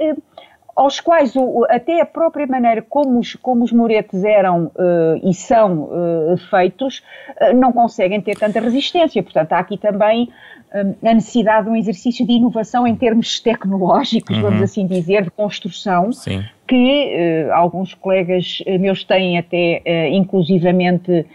aos 0.80 1.02
quais 1.02 1.36
o, 1.36 1.66
até 1.70 2.00
a 2.00 2.06
própria 2.06 2.48
maneira 2.48 2.82
como 2.82 3.20
os, 3.20 3.36
como 3.36 3.66
os 3.66 3.72
muretes 3.74 4.24
eram 4.24 4.68
uh, 4.68 5.30
e 5.30 5.34
são 5.34 5.84
uh, 5.84 6.38
feitos 6.50 7.04
uh, 7.42 7.54
não 7.54 7.74
conseguem 7.74 8.22
ter 8.22 8.38
tanta 8.38 8.62
resistência. 8.62 9.22
Portanto, 9.22 9.52
há 9.52 9.60
aqui 9.60 9.78
também 9.78 10.30
a 10.72 11.14
necessidade 11.16 11.66
de 11.66 11.72
um 11.72 11.76
exercício 11.76 12.26
de 12.26 12.34
inovação 12.34 12.86
em 12.86 12.96
termos 12.96 13.40
tecnológicos, 13.40 14.38
uhum. 14.38 14.44
vamos 14.44 14.62
assim 14.62 14.86
dizer, 14.86 15.24
de 15.24 15.32
construção, 15.32 16.14
Sim. 16.14 16.46
que 16.68 17.48
alguns 17.52 17.96
colegas 17.96 18.64
meus 18.80 19.04
têm 19.04 19.40
até 19.40 20.10
inclusivamente 20.10 21.26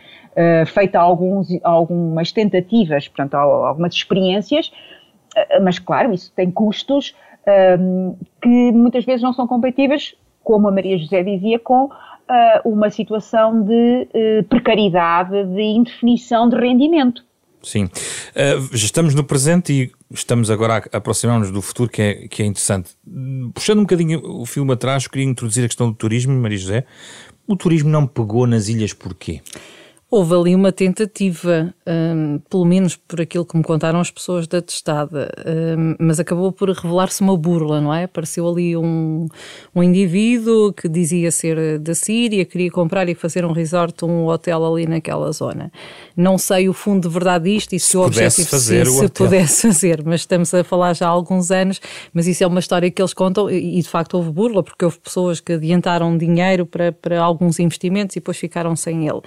feito 0.68 0.94
alguns, 0.94 1.48
algumas 1.64 2.30
tentativas, 2.30 3.08
portanto, 3.08 3.34
algumas 3.34 3.92
experiências, 3.92 4.70
mas 5.64 5.80
claro, 5.80 6.14
isso 6.14 6.32
tem 6.36 6.48
custos 6.48 7.12
um, 7.78 8.16
que 8.42 8.72
muitas 8.72 9.04
vezes 9.04 9.22
não 9.22 9.32
são 9.32 9.46
compatíveis, 9.46 10.14
como 10.42 10.68
a 10.68 10.72
Maria 10.72 10.98
José 10.98 11.22
dizia, 11.22 11.58
com 11.58 11.86
uh, 11.86 11.90
uma 12.64 12.90
situação 12.90 13.62
de 13.62 14.08
uh, 14.14 14.44
precariedade, 14.48 15.44
de 15.44 15.62
indefinição 15.62 16.48
de 16.48 16.56
rendimento. 16.56 17.24
Sim. 17.62 17.84
Uh, 17.84 18.74
estamos 18.74 19.14
no 19.14 19.24
presente 19.24 19.72
e 19.72 19.92
estamos 20.12 20.50
agora 20.50 20.84
a 20.92 20.96
aproximar-nos 20.98 21.50
do 21.50 21.62
futuro, 21.62 21.88
que 21.88 22.02
é, 22.02 22.28
que 22.28 22.42
é 22.42 22.46
interessante. 22.46 22.90
Puxando 23.54 23.78
um 23.78 23.82
bocadinho 23.82 24.20
o 24.22 24.44
filme 24.44 24.72
atrás, 24.72 25.06
queria 25.08 25.26
introduzir 25.26 25.64
a 25.64 25.68
questão 25.68 25.88
do 25.88 25.96
turismo, 25.96 26.34
Maria 26.34 26.58
José. 26.58 26.84
O 27.46 27.56
turismo 27.56 27.88
não 27.88 28.06
pegou 28.06 28.46
nas 28.46 28.68
ilhas 28.68 28.92
porquê? 28.92 29.40
Houve 30.10 30.34
ali 30.34 30.54
uma 30.54 30.70
tentativa, 30.70 31.74
um, 31.86 32.38
pelo 32.48 32.64
menos 32.64 32.94
por 32.94 33.20
aquilo 33.20 33.44
que 33.44 33.56
me 33.56 33.64
contaram 33.64 33.98
as 33.98 34.10
pessoas 34.10 34.46
da 34.46 34.62
testada, 34.62 35.28
um, 35.76 35.96
mas 35.98 36.20
acabou 36.20 36.52
por 36.52 36.70
revelar-se 36.70 37.20
uma 37.20 37.36
burla, 37.36 37.80
não 37.80 37.92
é? 37.92 38.04
Apareceu 38.04 38.48
ali 38.48 38.76
um, 38.76 39.26
um 39.74 39.82
indivíduo 39.82 40.72
que 40.72 40.88
dizia 40.88 41.32
ser 41.32 41.78
da 41.80 41.94
Síria, 41.94 42.44
queria 42.44 42.70
comprar 42.70 43.08
e 43.08 43.14
fazer 43.14 43.44
um 43.44 43.50
resort, 43.50 44.04
um 44.04 44.26
hotel 44.26 44.64
ali 44.64 44.86
naquela 44.86 45.32
zona. 45.32 45.72
Não 46.16 46.38
sei 46.38 46.68
o 46.68 46.72
fundo 46.72 47.08
de 47.08 47.12
verdade 47.12 47.50
disto 47.50 47.72
e 47.72 47.80
se, 47.80 47.88
se 47.88 47.96
o 47.96 48.02
objetivo 48.02 48.48
fazer 48.48 48.86
se, 48.86 48.98
se 48.98 49.08
pudesse 49.08 49.62
fazer, 49.62 50.02
mas 50.04 50.20
estamos 50.20 50.54
a 50.54 50.62
falar 50.62 50.94
já 50.94 51.06
há 51.06 51.10
alguns 51.10 51.50
anos, 51.50 51.80
mas 52.12 52.28
isso 52.28 52.44
é 52.44 52.46
uma 52.46 52.60
história 52.60 52.88
que 52.88 53.02
eles 53.02 53.14
contam 53.14 53.50
e, 53.50 53.78
e 53.78 53.82
de 53.82 53.88
facto 53.88 54.14
houve 54.14 54.30
burla, 54.30 54.62
porque 54.62 54.84
houve 54.84 55.00
pessoas 55.00 55.40
que 55.40 55.54
adiantaram 55.54 56.16
dinheiro 56.16 56.66
para, 56.66 56.92
para 56.92 57.20
alguns 57.20 57.58
investimentos 57.58 58.14
e 58.14 58.20
depois 58.20 58.36
ficaram 58.36 58.76
sem 58.76 59.08
ele. 59.08 59.20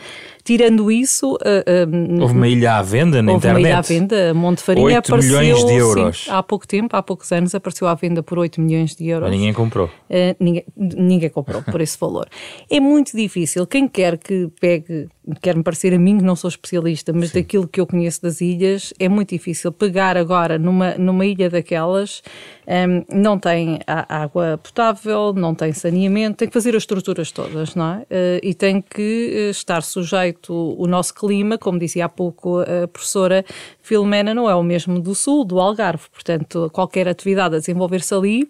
Tirando 0.43 0.66
Tirando 0.67 0.91
isso. 0.91 1.35
Uh, 1.35 2.17
uh, 2.17 2.21
houve 2.21 2.33
uma 2.33 2.47
ilha 2.47 2.75
à 2.75 2.81
venda 2.81 3.21
na 3.21 3.31
houve 3.31 3.47
internet. 3.47 3.55
Houve 3.55 3.63
uma 3.63 3.69
ilha 3.69 3.77
à 3.77 3.81
venda. 3.81 4.33
Monte 4.33 4.61
Farinha 4.61 4.85
8 4.85 4.97
apareceu. 4.97 5.39
milhões 5.39 5.65
de 5.65 5.73
euros. 5.73 6.23
Sim, 6.25 6.31
há 6.31 6.43
pouco 6.43 6.67
tempo, 6.67 6.95
há 6.95 7.01
poucos 7.01 7.31
anos, 7.31 7.55
apareceu 7.55 7.87
à 7.87 7.95
venda 7.95 8.21
por 8.21 8.37
8 8.37 8.61
milhões 8.61 8.95
de 8.95 9.07
euros. 9.07 9.29
Mas 9.29 9.37
ninguém 9.37 9.53
comprou. 9.53 9.87
Uh, 9.87 10.35
ninguém, 10.39 10.65
ninguém 10.75 11.29
comprou 11.29 11.61
por 11.61 11.81
esse 11.81 11.97
valor. 11.97 12.27
É 12.69 12.79
muito 12.79 13.15
difícil. 13.15 13.65
Quem 13.65 13.87
quer 13.87 14.17
que 14.17 14.49
pegue, 14.59 15.07
quer-me 15.41 15.63
parecer 15.63 15.93
a 15.93 15.99
mim, 15.99 16.17
que 16.17 16.23
não 16.23 16.35
sou 16.35 16.47
especialista, 16.47 17.11
mas 17.13 17.29
Sim. 17.29 17.39
daquilo 17.39 17.67
que 17.67 17.79
eu 17.79 17.87
conheço 17.87 18.21
das 18.21 18.41
ilhas, 18.41 18.93
é 18.99 19.09
muito 19.09 19.29
difícil 19.29 19.71
pegar 19.71 20.17
agora 20.17 20.57
numa, 20.57 20.95
numa 20.95 21.25
ilha 21.25 21.49
daquelas 21.49 22.21
um, 22.67 23.03
não 23.17 23.39
tem 23.39 23.79
água 23.87 24.59
potável, 24.61 25.33
não 25.33 25.55
tem 25.55 25.71
saneamento, 25.71 26.37
tem 26.37 26.47
que 26.47 26.53
fazer 26.53 26.75
as 26.75 26.83
estruturas 26.83 27.31
todas, 27.31 27.75
não 27.75 27.93
é? 27.93 27.97
Uh, 28.01 28.39
e 28.43 28.53
tem 28.53 28.81
que 28.81 29.31
eh, 29.33 29.49
estar 29.49 29.81
sujeito 29.81 30.53
o 30.53 30.87
nosso 30.87 31.13
clima, 31.13 31.57
como 31.57 31.79
dizia 31.79 32.05
há 32.05 32.09
pouco 32.09 32.59
a 32.59 32.87
professora 32.87 33.45
Filomena, 33.81 34.33
não 34.33 34.49
é 34.49 34.55
o 34.55 34.63
mesmo 34.63 34.99
do 34.99 35.15
sul, 35.15 35.45
do 35.45 35.59
Algarve, 35.59 36.03
portanto, 36.11 36.69
qualquer 36.73 37.07
atividade 37.07 37.55
a 37.55 37.59
desenvolver-se 37.59 38.13
ali 38.13 38.49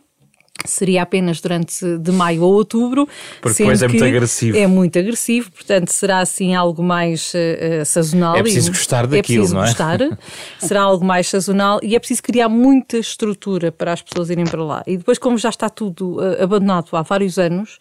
seria 0.69 1.03
apenas 1.03 1.41
durante 1.41 1.97
de 1.97 2.11
maio 2.11 2.43
ou 2.43 2.53
outubro. 2.53 3.07
Porque 3.41 3.63
depois 3.63 3.81
é 3.81 3.87
muito 3.87 4.03
agressivo. 4.03 4.57
É 4.57 4.67
muito 4.67 4.99
agressivo, 4.99 5.51
portanto 5.51 5.89
será 5.89 6.19
assim 6.19 6.55
algo 6.55 6.83
mais 6.83 7.33
uh, 7.33 7.85
sazonal. 7.85 8.35
É 8.35 8.41
preciso 8.41 8.71
gostar 8.71 9.05
é 9.05 9.07
daquilo, 9.07 9.17
é 9.17 9.21
preciso 9.21 9.55
não 9.55 9.63
é? 9.63 9.67
gostar, 9.67 9.99
será 10.59 10.81
algo 10.81 11.05
mais 11.05 11.27
sazonal 11.27 11.79
e 11.81 11.95
é 11.95 11.99
preciso 11.99 12.23
criar 12.23 12.49
muita 12.49 12.97
estrutura 12.97 13.71
para 13.71 13.93
as 13.93 14.01
pessoas 14.01 14.29
irem 14.29 14.45
para 14.45 14.63
lá. 14.63 14.83
E 14.85 14.97
depois, 14.97 15.17
como 15.17 15.37
já 15.37 15.49
está 15.49 15.69
tudo 15.69 16.17
uh, 16.17 16.43
abandonado 16.43 16.89
há 16.93 17.01
vários 17.01 17.37
anos, 17.37 17.77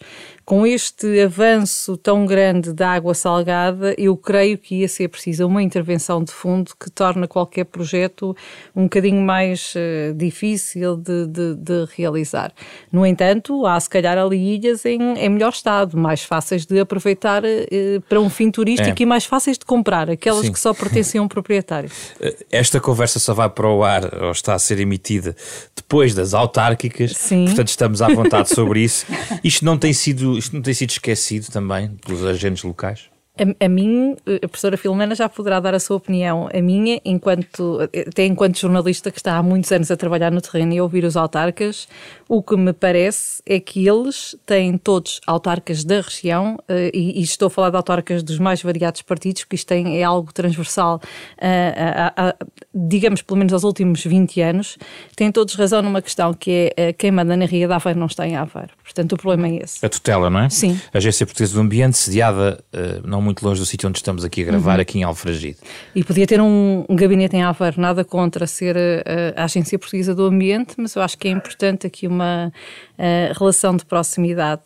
com 0.47 0.65
este 0.65 1.19
avanço 1.19 1.97
tão 1.97 2.25
grande 2.25 2.71
da 2.71 2.91
água 2.91 3.13
salgada, 3.13 3.93
eu 3.97 4.15
creio 4.15 4.57
que 4.57 4.75
ia 4.75 4.87
ser 4.87 5.09
preciso 5.09 5.45
uma 5.45 5.61
intervenção 5.61 6.23
de 6.23 6.31
fundo 6.31 6.71
que 6.79 6.89
torna 6.89 7.27
qualquer 7.27 7.65
projeto 7.65 8.33
um 8.73 8.83
bocadinho 8.83 9.21
mais 9.21 9.73
uh, 9.75 10.13
difícil 10.15 10.95
de, 10.95 11.27
de, 11.27 11.53
de, 11.53 11.85
realizar. 11.97 12.53
No 12.89 13.05
entanto, 13.05 13.65
há 13.65 13.77
se 13.77 13.89
calhar 13.89 14.17
ali 14.17 14.55
ilhas 14.55 14.85
em, 14.85 15.17
em 15.17 15.27
melhor 15.27 15.51
estado, 15.51 15.97
mais 15.97 16.23
fáceis 16.23 16.65
de 16.65 16.79
aproveitar 16.79 17.43
uh, 17.43 18.01
para 18.07 18.21
um 18.21 18.29
fim 18.29 18.49
turístico 18.49 19.01
é. 19.01 19.03
e 19.03 19.05
mais 19.05 19.25
fáceis 19.25 19.57
de 19.57 19.65
comprar, 19.65 20.09
aquelas 20.09 20.45
Sim. 20.45 20.53
que 20.53 20.59
só 20.61 20.73
pertencem 20.73 21.19
a 21.19 21.21
um 21.21 21.27
proprietário. 21.27 21.91
Eh, 22.21 22.45
esta 22.49 22.79
conversa 22.79 23.19
só 23.19 23.33
vai 23.33 23.49
para 23.49 23.67
o 23.67 23.83
ar, 23.83 24.23
ou 24.23 24.31
está 24.31 24.53
a 24.53 24.59
ser 24.59 24.79
emitida, 24.79 25.35
depois 25.75 26.15
das 26.15 26.33
autárquicas, 26.33 27.11
Sim. 27.17 27.43
portanto 27.47 27.67
estamos 27.67 28.01
à 28.01 28.07
vontade 28.07 28.47
sobre 28.47 28.79
isso. 28.79 29.05
Isto 29.43 29.65
não 29.65 29.77
tem 29.77 29.91
sido 29.91 30.36
isto 30.37 30.55
não 30.55 30.61
tem 30.61 30.73
sido 30.73 30.91
esquecido 30.91 31.47
também 31.51 31.95
pelos 32.05 32.23
agentes 32.23 32.63
locais? 32.63 33.09
A, 33.39 33.65
a 33.65 33.69
mim, 33.69 34.15
a 34.43 34.47
professora 34.47 34.75
Filomena 34.77 35.13
já 35.13 35.29
poderá 35.29 35.59
dar 35.59 35.75
a 35.75 35.79
sua 35.79 35.97
opinião. 35.97 36.49
A 36.51 36.61
minha, 36.61 36.99
enquanto, 37.05 37.79
até 38.07 38.25
enquanto 38.25 38.57
jornalista 38.57 39.11
que 39.11 39.19
está 39.19 39.37
há 39.37 39.43
muitos 39.43 39.71
anos 39.71 39.91
a 39.91 39.95
trabalhar 39.95 40.31
no 40.31 40.41
terreno 40.41 40.73
e 40.73 40.79
a 40.79 40.83
ouvir 40.83 41.03
os 41.03 41.15
autarcas, 41.15 41.87
o 42.27 42.41
que 42.41 42.57
me 42.57 42.73
parece 42.73 43.41
é 43.45 43.59
que 43.59 43.87
eles 43.87 44.35
têm 44.45 44.77
todos 44.77 45.21
autarcas 45.27 45.83
da 45.83 46.01
região, 46.01 46.57
eh, 46.67 46.89
e, 46.93 47.19
e 47.19 47.23
estou 47.23 47.47
a 47.47 47.49
falar 47.49 47.69
de 47.69 47.77
autarcas 47.77 48.23
dos 48.23 48.39
mais 48.39 48.61
variados 48.61 49.03
partidos, 49.03 49.43
porque 49.43 49.55
isto 49.55 49.67
tem, 49.67 49.99
é 49.99 50.03
algo 50.03 50.33
transversal, 50.33 50.99
a, 51.39 52.29
a, 52.29 52.35
digamos, 52.77 53.21
pelo 53.21 53.39
menos 53.39 53.53
aos 53.53 53.63
últimos 53.63 54.03
20 54.03 54.41
anos, 54.41 54.77
têm 55.15 55.31
todos 55.31 55.55
razão 55.55 55.81
numa 55.81 56.01
questão 56.01 56.33
que 56.33 56.73
é 56.77 56.89
eh, 56.89 56.93
quem 56.93 57.11
manda 57.11 57.35
na 57.35 57.45
Ria 57.45 57.67
de 57.67 57.73
Aveiro 57.73 57.99
não 57.99 58.05
está 58.05 58.27
em 58.27 58.35
Aveiro. 58.35 58.69
Portanto, 58.83 59.13
o 59.13 59.17
problema 59.17 59.47
é 59.47 59.63
esse. 59.63 59.83
A 59.85 59.89
tutela, 59.89 60.29
não 60.29 60.41
é? 60.41 60.49
Sim. 60.49 60.79
A 60.93 60.97
Agência 60.97 61.25
Portuguesa 61.25 61.55
do 61.55 61.61
Ambiente, 61.61 61.97
sediada 61.97 62.63
uh, 62.73 63.07
não 63.07 63.21
muito 63.21 63.43
longe 63.43 63.59
do 63.59 63.65
sítio 63.65 63.89
onde 63.89 63.97
estamos 63.97 64.23
aqui 64.23 64.43
a 64.43 64.45
gravar, 64.45 64.75
uhum. 64.75 64.81
aqui 64.81 64.99
em 64.99 65.03
Alfragide. 65.03 65.57
E 65.95 66.03
podia 66.03 66.27
ter 66.27 66.39
um, 66.39 66.85
um 66.87 66.95
gabinete 66.95 67.35
em 67.35 67.43
Aveiro, 67.43 67.81
nada 67.81 68.05
contra 68.05 68.45
ser 68.45 68.77
a, 68.77 68.79
eh, 68.79 69.33
a, 69.35 69.45
Agência 69.45 69.79
Portuguesa 69.79 70.13
do 70.13 70.25
Ambiente, 70.25 70.75
mas 70.77 70.95
eu 70.95 71.01
acho 71.01 71.17
que 71.17 71.27
é 71.27 71.31
importante 71.31 71.87
aqui 71.87 72.05
uma 72.05 72.47
uh, 72.47 73.39
relação 73.39 73.75
de 73.75 73.85
proximidade. 73.85 74.61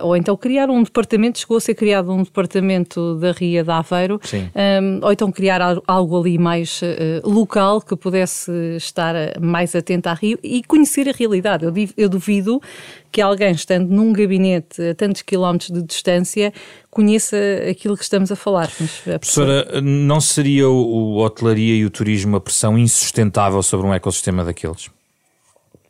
Ou 0.00 0.16
então 0.16 0.36
criar 0.36 0.68
um 0.68 0.82
departamento, 0.82 1.38
chegou 1.38 1.56
a 1.56 1.60
ser 1.60 1.74
criado 1.74 2.12
um 2.12 2.22
departamento 2.22 3.14
da 3.16 3.32
Ria 3.32 3.62
de 3.62 3.70
Aveiro, 3.70 4.20
um, 4.34 5.04
ou 5.04 5.12
então 5.12 5.30
criar 5.30 5.60
algo 5.86 6.20
ali 6.20 6.38
mais 6.38 6.80
uh, 6.82 7.28
local 7.46 7.80
que 7.80 7.96
pudesse 7.96 8.50
estar 8.76 9.14
mais 9.40 9.74
atento 9.74 10.08
à 10.08 10.14
Rio 10.14 10.38
e 10.42 10.62
conhecer 10.64 11.08
a 11.08 11.12
realidade. 11.12 11.64
Eu, 11.64 11.72
eu 11.96 12.08
duvido 12.08 12.60
que 13.12 13.22
alguém 13.22 13.52
estando 13.52 13.88
num 13.88 14.12
gabinete 14.12 14.82
a 14.90 14.94
tantos 14.94 15.22
quilómetros 15.22 15.70
de 15.70 15.82
distância 15.82 16.52
conheça 16.90 17.36
aquilo 17.70 17.96
que 17.96 18.02
estamos 18.02 18.32
a 18.32 18.36
falar. 18.36 18.68
Mas 18.80 19.02
a 19.06 19.18
Professora, 19.18 19.80
não 19.80 20.20
seria 20.20 20.68
o, 20.68 20.74
o 20.74 21.18
hotelaria 21.18 21.76
e 21.76 21.84
o 21.84 21.90
turismo 21.90 22.36
a 22.36 22.40
pressão 22.40 22.76
insustentável 22.76 23.62
sobre 23.62 23.86
um 23.86 23.94
ecossistema 23.94 24.44
daqueles? 24.44 24.88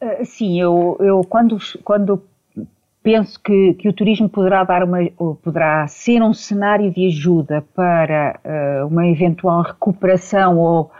Uh, 0.00 0.24
sim, 0.24 0.60
eu, 0.60 0.96
eu 1.00 1.24
quando, 1.24 1.58
quando 1.82 2.22
penso 3.02 3.40
que, 3.40 3.74
que 3.74 3.88
o 3.88 3.92
turismo 3.92 4.28
poderá 4.28 4.62
dar 4.64 4.82
uma, 4.82 4.98
poderá 5.42 5.86
ser 5.86 6.20
um 6.22 6.34
cenário 6.34 6.90
de 6.90 7.06
ajuda 7.06 7.64
para 7.74 8.38
uh, 8.44 8.86
uma 8.88 9.06
eventual 9.06 9.62
recuperação 9.62 10.58
ou 10.58 10.90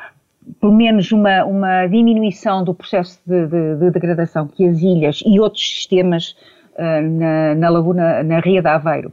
pelo 0.61 0.73
menos 0.73 1.11
uma, 1.13 1.45
uma 1.45 1.87
diminuição 1.87 2.63
do 2.65 2.75
processo 2.75 3.21
de, 3.27 3.47
de, 3.47 3.77
de 3.77 3.91
degradação 3.91 4.47
que 4.47 4.67
as 4.67 4.79
ilhas 4.79 5.23
e 5.27 5.41
outros 5.41 5.75
sistemas 5.75 6.37
uh, 6.75 7.03
na, 7.03 7.55
na 7.55 7.69
laguna, 7.69 8.23
na 8.23 8.41
Ria 8.41 8.63
de 8.63 8.69
Aveiro 8.69 9.13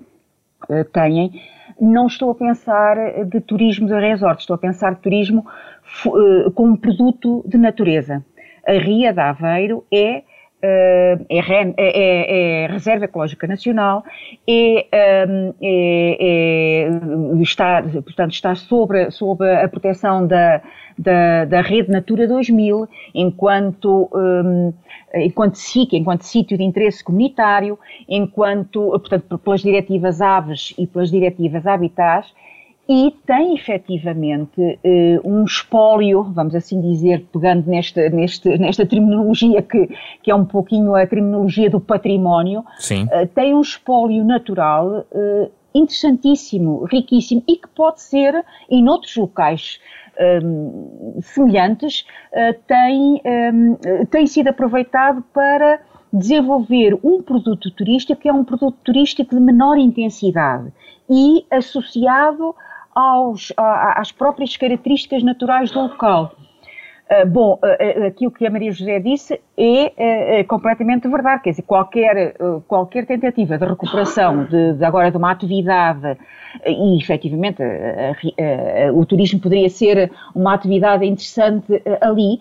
uh, 0.69 0.83
têm, 0.85 1.41
não 1.79 2.07
estou 2.07 2.31
a 2.31 2.35
pensar 2.35 3.25
de 3.25 3.41
turismo 3.41 3.87
de 3.87 3.99
resort, 3.99 4.41
estou 4.41 4.55
a 4.55 4.59
pensar 4.59 4.93
de 4.93 5.01
turismo 5.01 5.45
uh, 6.05 6.51
como 6.51 6.77
produto 6.77 7.43
de 7.47 7.57
natureza. 7.57 8.23
A 8.67 8.73
Ria 8.73 9.11
de 9.11 9.19
Aveiro 9.19 9.83
é 9.91 10.23
é, 10.65 11.17
é, 11.29 11.73
é, 11.77 12.63
é, 12.63 12.67
Reserva 12.67 13.03
Ecológica 13.03 13.45
Nacional, 13.45 14.01
é, 14.47 14.87
é, 15.61 16.89
está, 17.41 17.83
portanto, 17.83 18.31
está 18.31 18.55
sobre, 18.55 19.11
sobre 19.11 19.53
a 19.53 19.67
proteção 19.67 20.25
da, 20.25 20.61
da, 20.97 21.43
da 21.43 21.61
rede 21.61 21.91
Natura 21.91 22.27
2000 22.27 22.87
enquanto, 23.13 24.09
um, 24.13 24.73
enquanto 25.15 25.55
SIC, 25.55 25.97
enquanto 25.97 26.23
sítio 26.23 26.57
de 26.57 26.63
interesse 26.63 27.03
comunitário, 27.03 27.77
enquanto, 28.07 28.89
portanto, 28.91 29.37
pelas 29.37 29.61
diretivas 29.61 30.21
Aves 30.21 30.73
e 30.77 30.87
pelas 30.87 31.11
diretivas 31.11 31.67
Habitats, 31.67 32.33
e 32.87 33.15
tem 33.25 33.55
efetivamente 33.55 34.59
uh, 34.59 35.21
um 35.23 35.45
espólio, 35.45 36.23
vamos 36.23 36.53
assim 36.53 36.81
dizer, 36.81 37.25
pegando 37.31 37.69
nesta, 37.69 38.09
neste, 38.09 38.57
nesta 38.57 38.85
terminologia 38.85 39.61
que, 39.61 39.89
que 40.21 40.29
é 40.29 40.35
um 40.35 40.43
pouquinho 40.43 40.93
a 40.93 41.07
terminologia 41.07 41.69
do 41.69 41.79
património, 41.79 42.59
uh, 42.59 43.27
tem 43.33 43.53
um 43.53 43.61
espólio 43.61 44.25
natural 44.25 45.05
uh, 45.11 45.51
interessantíssimo, 45.73 46.83
riquíssimo 46.83 47.41
e 47.47 47.55
que 47.55 47.67
pode 47.69 48.01
ser, 48.01 48.43
em 48.69 48.87
outros 48.87 49.15
locais 49.15 49.79
um, 50.43 51.17
semelhantes, 51.19 52.05
tem, 52.67 53.19
um, 53.51 54.05
tem 54.05 54.27
sido 54.27 54.49
aproveitado 54.49 55.23
para 55.33 55.79
desenvolver 56.13 56.95
um 57.03 57.23
produto 57.23 57.71
turístico 57.71 58.21
que 58.21 58.29
é 58.29 58.33
um 58.33 58.43
produto 58.43 58.77
turístico 58.83 59.33
de 59.33 59.41
menor 59.41 59.79
intensidade 59.79 60.71
e 61.09 61.43
associado 61.49 62.55
aos, 62.95 63.51
às 63.57 64.11
próprias 64.11 64.55
características 64.57 65.23
naturais 65.23 65.71
do 65.71 65.81
local. 65.81 66.33
Uh, 67.03 67.27
bom, 67.27 67.59
uh, 67.61 68.05
aquilo 68.07 68.31
que 68.31 68.47
a 68.47 68.49
Maria 68.49 68.71
José 68.71 68.99
disse 68.99 69.39
é, 69.57 70.43
completamente 70.45 71.07
verdade, 71.07 71.43
quer 71.43 71.49
dizer, 71.51 71.63
qualquer, 71.63 72.35
qualquer 72.67 73.05
tentativa 73.05 73.57
de 73.57 73.65
recuperação 73.65 74.45
de, 74.45 74.73
de, 74.73 74.85
agora 74.85 75.11
de 75.11 75.17
uma 75.17 75.31
atividade, 75.31 76.17
e 76.65 76.97
efetivamente 76.97 77.61
o 78.93 79.05
turismo 79.05 79.39
poderia 79.39 79.69
ser 79.69 80.11
uma 80.33 80.53
atividade 80.53 81.05
interessante 81.05 81.83
ali, 82.01 82.39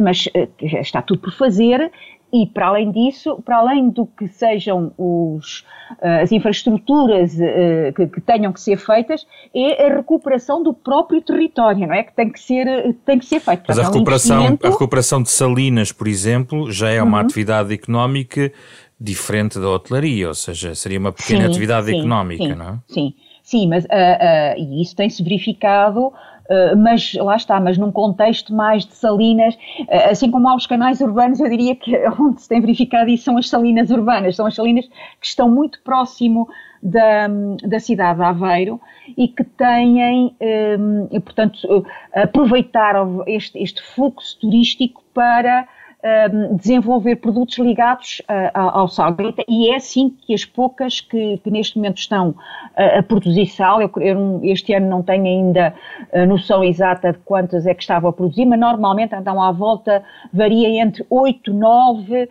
mas 0.00 0.28
está 0.60 1.02
tudo 1.02 1.22
por 1.22 1.32
fazer 1.32 1.90
e, 2.32 2.46
para 2.46 2.68
além 2.68 2.90
disso, 2.90 3.40
para 3.44 3.58
além 3.58 3.90
do 3.90 4.06
que 4.06 4.28
sejam 4.28 4.92
os, 4.96 5.64
eh, 6.00 6.22
as 6.22 6.32
infraestruturas 6.32 7.34
uh, 7.34 7.92
que, 7.94 8.06
que, 8.06 8.20
tenham 8.20 8.52
que 8.52 8.60
ser 8.60 8.76
feitas, 8.76 9.26
é 9.54 9.86
a 9.86 9.96
recuperação 9.96 10.62
do 10.62 10.72
próprio 10.72 11.20
território, 11.20 11.86
não 11.86 11.94
é? 11.94 12.04
Que 12.04 12.14
tem 12.14 12.30
que 12.30 12.40
ser, 12.40 12.94
tem 13.04 13.18
que 13.18 13.26
ser 13.26 13.40
feito. 13.40 13.64
Mas 13.66 13.78
a 13.78 13.84
recuperação, 13.84 14.58
a 14.62 14.68
recuperação 14.68 15.22
de 15.22 15.30
Salinas, 15.30 15.90
por 15.90 16.06
exemplo, 16.06 16.70
já 16.70 16.90
é 16.90 17.02
uma 17.02 17.18
uhum. 17.18 17.24
atividade 17.24 17.74
económica 17.74 18.52
diferente 19.00 19.58
da 19.58 19.68
hotelaria, 19.68 20.28
ou 20.28 20.34
seja, 20.34 20.74
seria 20.74 20.98
uma 20.98 21.12
pequena 21.12 21.44
sim, 21.44 21.50
atividade 21.50 21.86
sim, 21.86 21.98
económica, 21.98 22.44
sim, 22.44 22.54
não 22.54 22.68
é? 22.68 22.78
Sim, 22.86 23.14
sim, 23.42 23.68
mas 23.68 23.84
uh, 23.84 23.88
uh, 23.88 24.58
e 24.58 24.82
isso 24.82 24.94
tem-se 24.94 25.22
verificado 25.22 26.12
eh, 26.12 26.39
mas 26.76 27.14
lá 27.14 27.36
está, 27.36 27.60
mas 27.60 27.78
num 27.78 27.92
contexto 27.92 28.52
mais 28.54 28.84
de 28.84 28.94
salinas, 28.94 29.54
uh, 29.54 30.10
assim 30.10 30.30
como 30.30 30.48
há 30.48 30.56
os 30.56 30.66
canais 30.66 31.00
urbanos, 31.00 31.40
eu 31.40 31.48
diria 31.48 31.76
que 31.76 31.96
onde 32.18 32.42
se 32.42 32.48
tem 32.48 32.60
verificado 32.60 33.08
isso 33.10 33.24
são 33.24 33.36
as 33.36 33.48
salinas 33.48 33.90
urbanas, 33.90 34.36
são 34.36 34.46
as 34.46 34.54
salinas 34.54 34.86
que 35.20 35.26
estão 35.26 35.48
muito 35.48 35.80
próximo 35.82 36.48
da, 36.82 37.28
da 37.62 37.78
cidade 37.78 38.18
de 38.18 38.24
Aveiro 38.24 38.80
e 39.16 39.28
que 39.28 39.44
têm, 39.44 40.34
um, 40.78 41.20
portanto, 41.20 41.84
aproveitar 42.14 42.94
este, 43.26 43.58
este 43.58 43.82
fluxo 43.82 44.38
turístico 44.40 45.02
para 45.12 45.68
um, 46.02 46.56
desenvolver 46.56 47.16
produtos 47.16 47.58
ligados 47.58 48.20
uh, 48.20 48.50
ao 48.54 48.88
sal. 48.88 49.14
E 49.48 49.70
é 49.70 49.76
assim 49.76 50.10
que 50.10 50.32
as 50.32 50.44
poucas 50.44 51.00
que, 51.00 51.38
que 51.38 51.50
neste 51.50 51.76
momento 51.76 51.98
estão 51.98 52.30
uh, 52.30 52.98
a 52.98 53.02
produzir 53.02 53.46
sal, 53.46 53.82
eu, 53.82 53.90
eu, 53.98 54.40
este 54.44 54.72
ano 54.72 54.88
não 54.88 55.02
tenho 55.02 55.26
ainda 55.26 55.74
a 56.12 56.26
noção 56.26 56.64
exata 56.64 57.12
de 57.12 57.18
quantas 57.18 57.66
é 57.66 57.74
que 57.74 57.82
estavam 57.82 58.10
a 58.10 58.12
produzir, 58.12 58.46
mas 58.46 58.58
normalmente 58.58 59.14
andam 59.14 59.42
à 59.42 59.52
volta, 59.52 60.02
varia 60.32 60.68
entre 60.82 61.04
8, 61.10 61.52
9, 61.52 62.24
uh, 62.24 62.28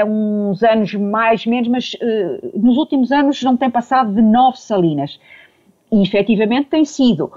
a 0.00 0.04
uns 0.04 0.62
anos 0.62 0.94
mais, 0.94 1.44
menos, 1.46 1.68
mas 1.68 1.96
nos 2.54 2.76
últimos 2.76 3.12
anos 3.12 3.42
não 3.42 3.56
tem 3.56 3.70
passado 3.70 4.12
de 4.14 4.22
9 4.22 4.58
salinas. 4.58 5.20
E 5.90 6.02
efetivamente 6.02 6.70
tem 6.70 6.86
sido, 6.86 7.30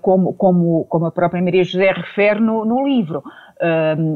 como, 0.00 0.32
como, 0.32 0.86
como 0.88 1.04
a 1.04 1.10
própria 1.10 1.42
Maria 1.42 1.62
José 1.62 1.92
refere 1.92 2.40
no, 2.40 2.64
no 2.64 2.86
livro, 2.88 3.22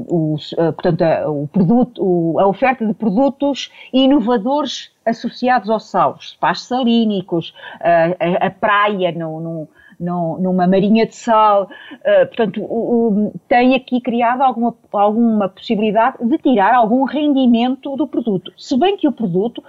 os, 0.09 0.53
uh, 0.53 0.73
portanto, 0.73 1.03
a, 1.03 1.31
o 1.31 1.49
produto, 1.49 2.03
o, 2.03 2.39
a 2.39 2.47
oferta 2.47 2.87
de 2.87 2.93
produtos 2.93 3.71
inovadores 3.93 4.93
associados 5.05 5.71
aos 5.71 5.91
salos, 5.91 6.33
spas 6.33 6.63
salínicos, 6.63 7.51
uh, 7.81 8.43
a, 8.43 8.47
a, 8.47 8.51
praia 8.51 9.13
no, 9.13 9.41
no, 9.41 9.69
no, 9.99 10.39
numa 10.39 10.67
marinha 10.67 11.07
de 11.07 11.15
sal, 11.15 11.65
uh, 11.65 12.27
portanto, 12.27 12.63
o, 12.63 13.33
tem 13.49 13.75
aqui 13.75 14.01
criado 14.01 14.43
alguma, 14.43 14.75
alguma 14.93 15.49
possibilidade 15.49 16.19
de 16.21 16.39
tirar 16.39 16.75
algum 16.75 17.05
rendimento 17.05 17.97
do 17.97 18.07
produto. 18.07 18.53
Se 18.59 18.79
bem 18.79 18.97
que 18.97 19.09
o 19.09 19.13
produto, 19.13 19.63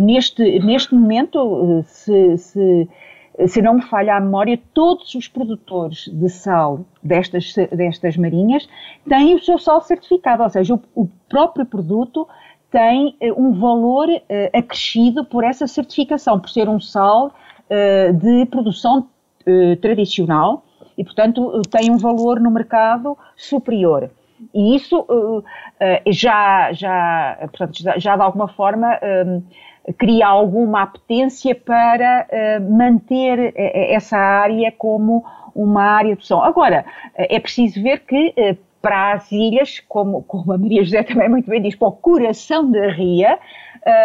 neste, 0.00 0.58
neste 0.60 0.94
momento, 0.94 1.82
se, 1.86 2.36
se 2.36 2.88
se 3.46 3.62
não 3.62 3.74
me 3.74 3.82
falha 3.82 4.16
a 4.16 4.20
memória, 4.20 4.60
todos 4.74 5.14
os 5.14 5.28
produtores 5.28 6.08
de 6.12 6.28
sal 6.28 6.80
destas, 7.02 7.54
destas 7.72 8.16
marinhas 8.16 8.68
têm 9.08 9.34
o 9.34 9.42
seu 9.42 9.58
sal 9.58 9.80
certificado, 9.80 10.42
ou 10.42 10.50
seja, 10.50 10.74
o, 10.74 10.80
o 10.94 11.08
próprio 11.28 11.64
produto 11.64 12.26
tem 12.70 13.16
uh, 13.20 13.42
um 13.42 13.52
valor 13.52 14.08
uh, 14.08 14.22
acrescido 14.52 15.24
por 15.24 15.44
essa 15.44 15.66
certificação, 15.66 16.38
por 16.38 16.48
ser 16.48 16.68
um 16.68 16.80
sal 16.80 17.26
uh, 17.26 18.12
de 18.12 18.46
produção 18.46 19.08
tradicional 19.80 20.62
e, 20.98 21.02
portanto, 21.02 21.62
tem 21.70 21.90
um 21.90 21.96
valor 21.96 22.38
no 22.38 22.50
mercado 22.50 23.16
superior. 23.34 24.10
E 24.54 24.76
isso 24.76 25.06
já, 26.08 26.70
já, 26.72 27.38
portanto, 27.40 27.82
já 27.96 28.16
de 28.16 28.22
alguma 28.22 28.48
forma 28.48 29.00
cria 29.98 30.26
alguma 30.26 30.82
apetência 30.82 31.54
para 31.54 32.26
uh, 32.28 32.72
manter 32.72 33.52
eh, 33.56 33.94
essa 33.94 34.16
área 34.16 34.72
como 34.72 35.24
uma 35.54 35.82
área 35.82 36.16
de 36.16 36.24
som. 36.26 36.40
Agora, 36.42 36.84
é 37.16 37.40
preciso 37.40 37.82
ver 37.82 38.00
que 38.00 38.32
para 38.80 39.12
as 39.12 39.30
ilhas, 39.30 39.80
como, 39.88 40.22
como 40.22 40.52
a 40.52 40.58
Maria 40.58 40.82
José 40.82 41.02
também 41.02 41.28
muito 41.28 41.50
bem 41.50 41.60
diz, 41.60 41.74
para 41.74 41.88
o 41.88 41.92
coração 41.92 42.70
da 42.70 42.88
ria, 42.88 43.38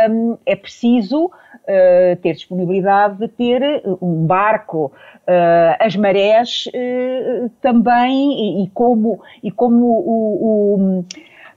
um, 0.09 0.37
é 0.45 0.55
preciso 0.55 1.25
uh, 1.25 2.15
ter 2.21 2.33
disponibilidade 2.33 3.17
de 3.17 3.27
ter 3.27 3.83
um 4.01 4.25
barco, 4.25 4.91
uh, 5.27 5.75
as 5.79 5.95
marés 5.95 6.65
uh, 6.67 7.49
também, 7.61 8.61
e, 8.61 8.63
e, 8.63 8.69
como, 8.69 9.21
e 9.43 9.51
como 9.51 9.85
o, 9.85 10.75
o 10.75 11.05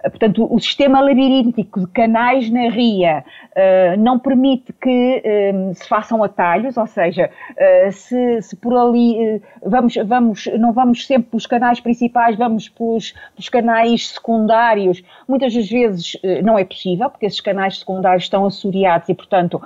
Portanto, 0.03 0.47
o 0.49 0.59
sistema 0.61 1.01
labiríntico 1.01 1.81
de 1.81 1.87
canais 1.89 2.49
na 2.51 2.69
ria 2.69 3.25
uh, 3.51 4.01
não 4.01 4.19
permite 4.19 4.73
que 4.73 5.23
uh, 5.25 5.75
se 5.75 5.89
façam 5.89 6.23
atalhos, 6.23 6.77
ou 6.77 6.87
seja, 6.87 7.29
uh, 7.29 7.93
se, 7.93 8.43
se, 8.43 8.57
por 8.57 8.77
ali 8.77 9.43
vamos, 9.65 9.95
vamos, 10.07 10.47
não 10.59 10.73
vamos 10.73 11.07
sempre 11.07 11.31
pelos 11.31 11.47
canais 11.47 11.81
principais, 11.81 12.37
vamos 12.37 12.69
pelos, 12.69 13.13
pelos 13.35 13.49
canais 13.49 14.11
secundários, 14.11 15.03
muitas 15.27 15.53
das 15.53 15.69
vezes 15.69 16.17
não 16.45 16.59
é 16.59 16.65
possível, 16.65 17.11
porque 17.11 17.27
esses 17.27 17.41
canais 17.41 17.79
secundários 17.81 18.25
estão 18.25 18.47
assoreados 18.47 19.09
e, 19.09 19.15
portanto, 19.15 19.61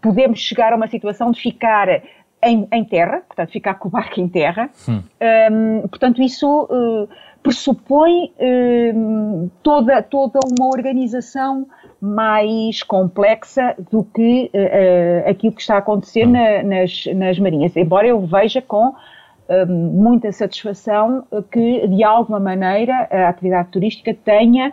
podemos 0.00 0.40
chegar 0.40 0.72
a 0.72 0.76
uma 0.76 0.88
situação 0.88 1.30
de 1.30 1.40
ficar 1.40 1.88
em, 2.42 2.66
em, 2.72 2.84
terra, 2.84 3.22
portanto, 3.26 3.50
ficar 3.50 3.74
com 3.74 3.88
o 3.88 3.90
barco 3.90 4.20
em 4.20 4.28
terra. 4.28 4.70
Hum. 4.88 5.02
Um, 5.82 5.88
portanto, 5.88 6.22
isso 6.22 6.64
uh, 6.64 7.08
pressupõe 7.46 8.32
uh, 8.38 9.50
toda, 9.62 10.02
toda 10.02 10.40
uma 10.58 10.66
organização 10.66 11.66
mais 12.00 12.82
complexa 12.82 13.74
do 13.90 14.04
que 14.04 14.50
uh, 14.52 15.30
aquilo 15.30 15.52
que 15.52 15.60
está 15.60 15.76
a 15.76 15.78
acontecer 15.78 16.26
hum. 16.26 16.32
na, 16.32 16.62
nas, 16.62 17.06
nas 17.14 17.38
marinhas. 17.38 17.76
Embora 17.76 18.06
eu 18.06 18.20
veja 18.20 18.60
com 18.60 18.94
muita 19.68 20.32
satisfação 20.32 21.24
que, 21.52 21.86
de 21.86 22.02
alguma 22.02 22.40
maneira, 22.40 23.06
a 23.08 23.28
atividade 23.28 23.68
turística 23.68 24.12
tenha 24.12 24.72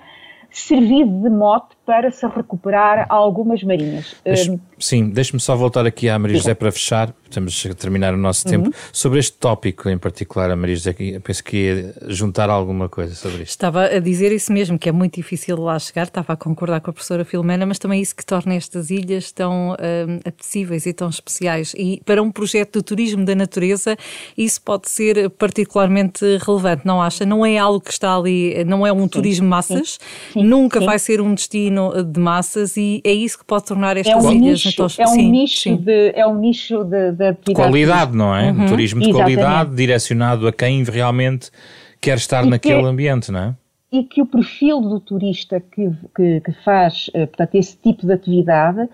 servido 0.50 1.12
de 1.22 1.30
mote 1.30 1.73
para 1.86 2.12
se 2.12 2.26
recuperar 2.26 3.06
algumas 3.10 3.62
marinhas. 3.62 4.16
Deixe, 4.24 4.52
um, 4.52 4.60
sim, 4.80 5.10
deixe-me 5.10 5.40
só 5.40 5.56
voltar 5.56 5.86
aqui 5.86 6.08
à 6.08 6.18
Maria 6.18 6.38
José 6.38 6.54
para 6.54 6.72
fechar, 6.72 7.14
temos 7.30 7.66
a 7.70 7.74
terminar 7.74 8.14
o 8.14 8.18
nosso 8.18 8.46
tempo. 8.46 8.68
Uhum. 8.68 8.74
Sobre 8.92 9.20
este 9.20 9.34
tópico 9.34 9.90
em 9.90 9.98
particular, 9.98 10.50
a 10.50 10.56
Maria 10.56 10.76
José, 10.76 10.96
penso 11.22 11.44
que 11.44 11.58
ia 11.58 11.96
juntar 12.08 12.50
alguma 12.50 12.88
coisa 12.88 13.14
sobre 13.16 13.44
isto. 13.44 13.50
Estava 13.50 13.86
a 13.86 14.00
dizer 14.00 14.32
isso 14.32 14.54
mesmo, 14.54 14.80
que 14.80 14.88
é 14.88 14.92
muito 14.92 15.16
difícil 15.16 15.60
lá 15.62 15.78
chegar, 15.78 16.04
estava 16.04 16.34
a 16.34 16.36
concordar 16.38 16.80
com 16.80 16.90
a 16.90 16.94
professora 16.94 17.26
Filomena, 17.26 17.66
mas 17.66 17.80
também 17.80 18.02
isso 18.02 18.16
que 18.16 18.26
torna 18.26 18.56
estas 18.56 18.90
ilhas 18.90 19.32
tão 19.34 19.72
um, 19.72 20.16
apetecíveis 20.20 20.86
e 20.86 20.94
tão 20.94 21.10
especiais. 21.10 21.74
E 21.78 22.02
para 22.06 22.24
um 22.24 22.32
projeto 22.32 22.80
de 22.80 22.84
turismo 22.84 23.26
da 23.26 23.36
natureza, 23.36 23.98
isso 24.38 24.62
pode 24.62 24.90
ser 24.90 25.30
particularmente 25.32 26.24
relevante, 26.46 26.86
não 26.86 27.02
acha? 27.02 27.26
Não 27.26 27.46
é 27.46 27.58
algo 27.58 27.82
que 27.82 27.92
está 27.92 28.16
ali, 28.16 28.64
não 28.64 28.88
é 28.88 28.94
um 28.94 29.02
sim, 29.02 29.08
turismo 29.10 29.50
massas, 29.50 30.00
sim, 30.32 30.40
sim, 30.40 30.44
nunca 30.44 30.80
vai 30.80 30.98
ser 30.98 31.20
um 31.20 31.34
destino 31.34 31.73
de 32.04 32.20
massas 32.20 32.78
e 32.78 33.02
é 33.04 33.12
isso 33.12 33.40
que 33.40 33.46
pode 33.46 33.66
tornar 33.66 33.98
estas 33.98 34.24
é 34.24 34.28
um 34.28 34.32
ilhas 34.32 34.64
nicho, 34.64 35.02
É 35.02 35.08
um 35.08 35.16
nicho, 35.16 35.78
de, 35.78 36.12
é 36.16 36.28
um 36.28 36.36
nicho 36.40 36.84
de, 36.84 37.12
de 37.12 37.28
atividade. 37.28 37.54
Qualidade, 37.54 38.16
não 38.16 38.36
é? 38.36 38.52
Uhum. 38.52 38.64
Um 38.64 38.68
turismo 38.68 39.02
de 39.02 39.10
Exatamente. 39.10 39.38
qualidade 39.38 39.76
direcionado 39.76 40.48
a 40.48 40.54
quem 40.54 40.84
realmente 40.84 41.52
quer 42.00 42.18
estar 42.18 42.46
e 42.46 42.50
naquele 42.50 42.82
que, 42.82 42.88
ambiente, 42.88 43.32
não 43.32 43.40
é? 43.40 43.56
E 43.92 44.04
que 44.04 44.22
o 44.22 44.26
perfil 44.26 44.82
do 44.82 45.00
turista 45.00 45.60
que, 45.60 45.92
que, 46.16 46.42
que 46.42 46.52
faz, 46.64 47.10
eh, 47.14 47.26
portanto, 47.26 47.56
esse 47.56 47.78
tipo 47.78 48.06
de 48.06 48.14
atividade 48.14 48.90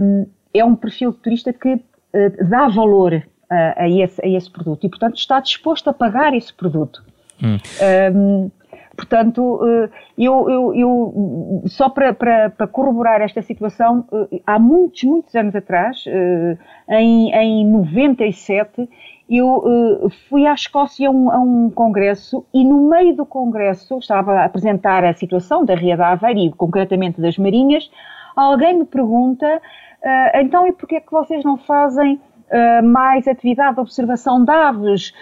um, 0.00 0.26
é 0.54 0.64
um 0.64 0.74
perfil 0.74 1.12
de 1.12 1.18
turista 1.18 1.52
que 1.52 1.74
uh, 1.74 2.48
dá 2.48 2.68
valor 2.68 3.22
a, 3.50 3.82
a, 3.82 3.88
esse, 3.88 4.24
a 4.24 4.28
esse 4.28 4.50
produto 4.50 4.86
e, 4.86 4.88
portanto, 4.88 5.16
está 5.16 5.38
disposto 5.40 5.88
a 5.88 5.92
pagar 5.92 6.34
esse 6.34 6.52
produto. 6.52 7.04
Hum. 7.42 7.58
Um, 8.14 8.50
Portanto, 9.02 9.60
eh, 9.66 9.90
eu, 10.16 10.48
eu, 10.48 10.74
eu 10.76 11.62
só 11.66 11.88
para, 11.88 12.14
para, 12.14 12.50
para, 12.50 12.68
corroborar 12.68 13.20
esta 13.20 13.42
situação, 13.42 14.04
eh, 14.12 14.40
há 14.46 14.60
muitos, 14.60 15.02
muitos 15.02 15.34
anos 15.34 15.56
atrás, 15.56 16.04
eh, 16.06 16.56
em, 16.88 17.34
em 17.34 17.66
97, 17.66 18.88
eu 19.28 20.08
fui 20.28 20.46
à 20.46 20.54
Escócia 20.54 21.08
a 21.08 21.10
um, 21.10 21.30
a 21.32 21.38
um, 21.40 21.70
congresso 21.70 22.46
e 22.54 22.64
no 22.64 22.88
meio 22.88 23.16
do 23.16 23.26
congresso, 23.26 23.98
estava 23.98 24.34
a 24.34 24.44
apresentar 24.44 25.04
a 25.04 25.14
situação 25.14 25.64
da 25.64 25.74
Ria 25.74 25.96
da 25.96 26.10
Aveira 26.10 26.38
e 26.38 26.52
concretamente 26.52 27.20
das 27.20 27.38
Marinhas, 27.38 27.90
alguém 28.36 28.78
me 28.78 28.84
pergunta, 28.84 29.60
então 30.34 30.66
e 30.66 30.72
porquê 30.72 30.96
é 30.96 31.00
que 31.00 31.10
vocês 31.10 31.42
não 31.44 31.56
fazem 31.56 32.20
mais 32.84 33.26
atividade 33.26 33.76
de 33.76 33.80
observação 33.80 34.44
de 34.44 34.50
aves? 34.50 35.14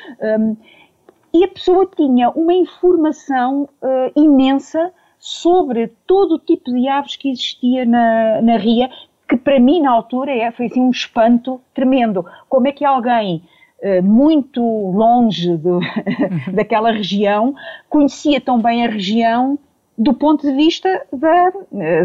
E 1.32 1.44
a 1.44 1.48
pessoa 1.48 1.88
tinha 1.96 2.30
uma 2.30 2.52
informação 2.52 3.68
uh, 3.82 4.20
imensa 4.20 4.92
sobre 5.18 5.88
todo 6.06 6.36
o 6.36 6.38
tipo 6.38 6.72
de 6.72 6.88
aves 6.88 7.16
que 7.16 7.30
existia 7.30 7.84
na, 7.84 8.40
na 8.42 8.56
ria, 8.56 8.90
que 9.28 9.36
para 9.36 9.60
mim 9.60 9.82
na 9.82 9.90
altura 9.90 10.32
é, 10.32 10.50
foi 10.50 10.66
assim 10.66 10.80
um 10.80 10.90
espanto 10.90 11.60
tremendo. 11.74 12.24
Como 12.48 12.66
é 12.66 12.72
que 12.72 12.84
alguém 12.84 13.42
uh, 13.82 14.02
muito 14.02 14.60
longe 14.62 15.58
daquela 16.52 16.90
região 16.90 17.54
conhecia 17.88 18.40
tão 18.40 18.60
bem 18.60 18.84
a 18.84 18.90
região 18.90 19.58
do 20.00 20.14
ponto 20.14 20.46
de 20.48 20.56
vista 20.56 20.88
da, 21.12 21.52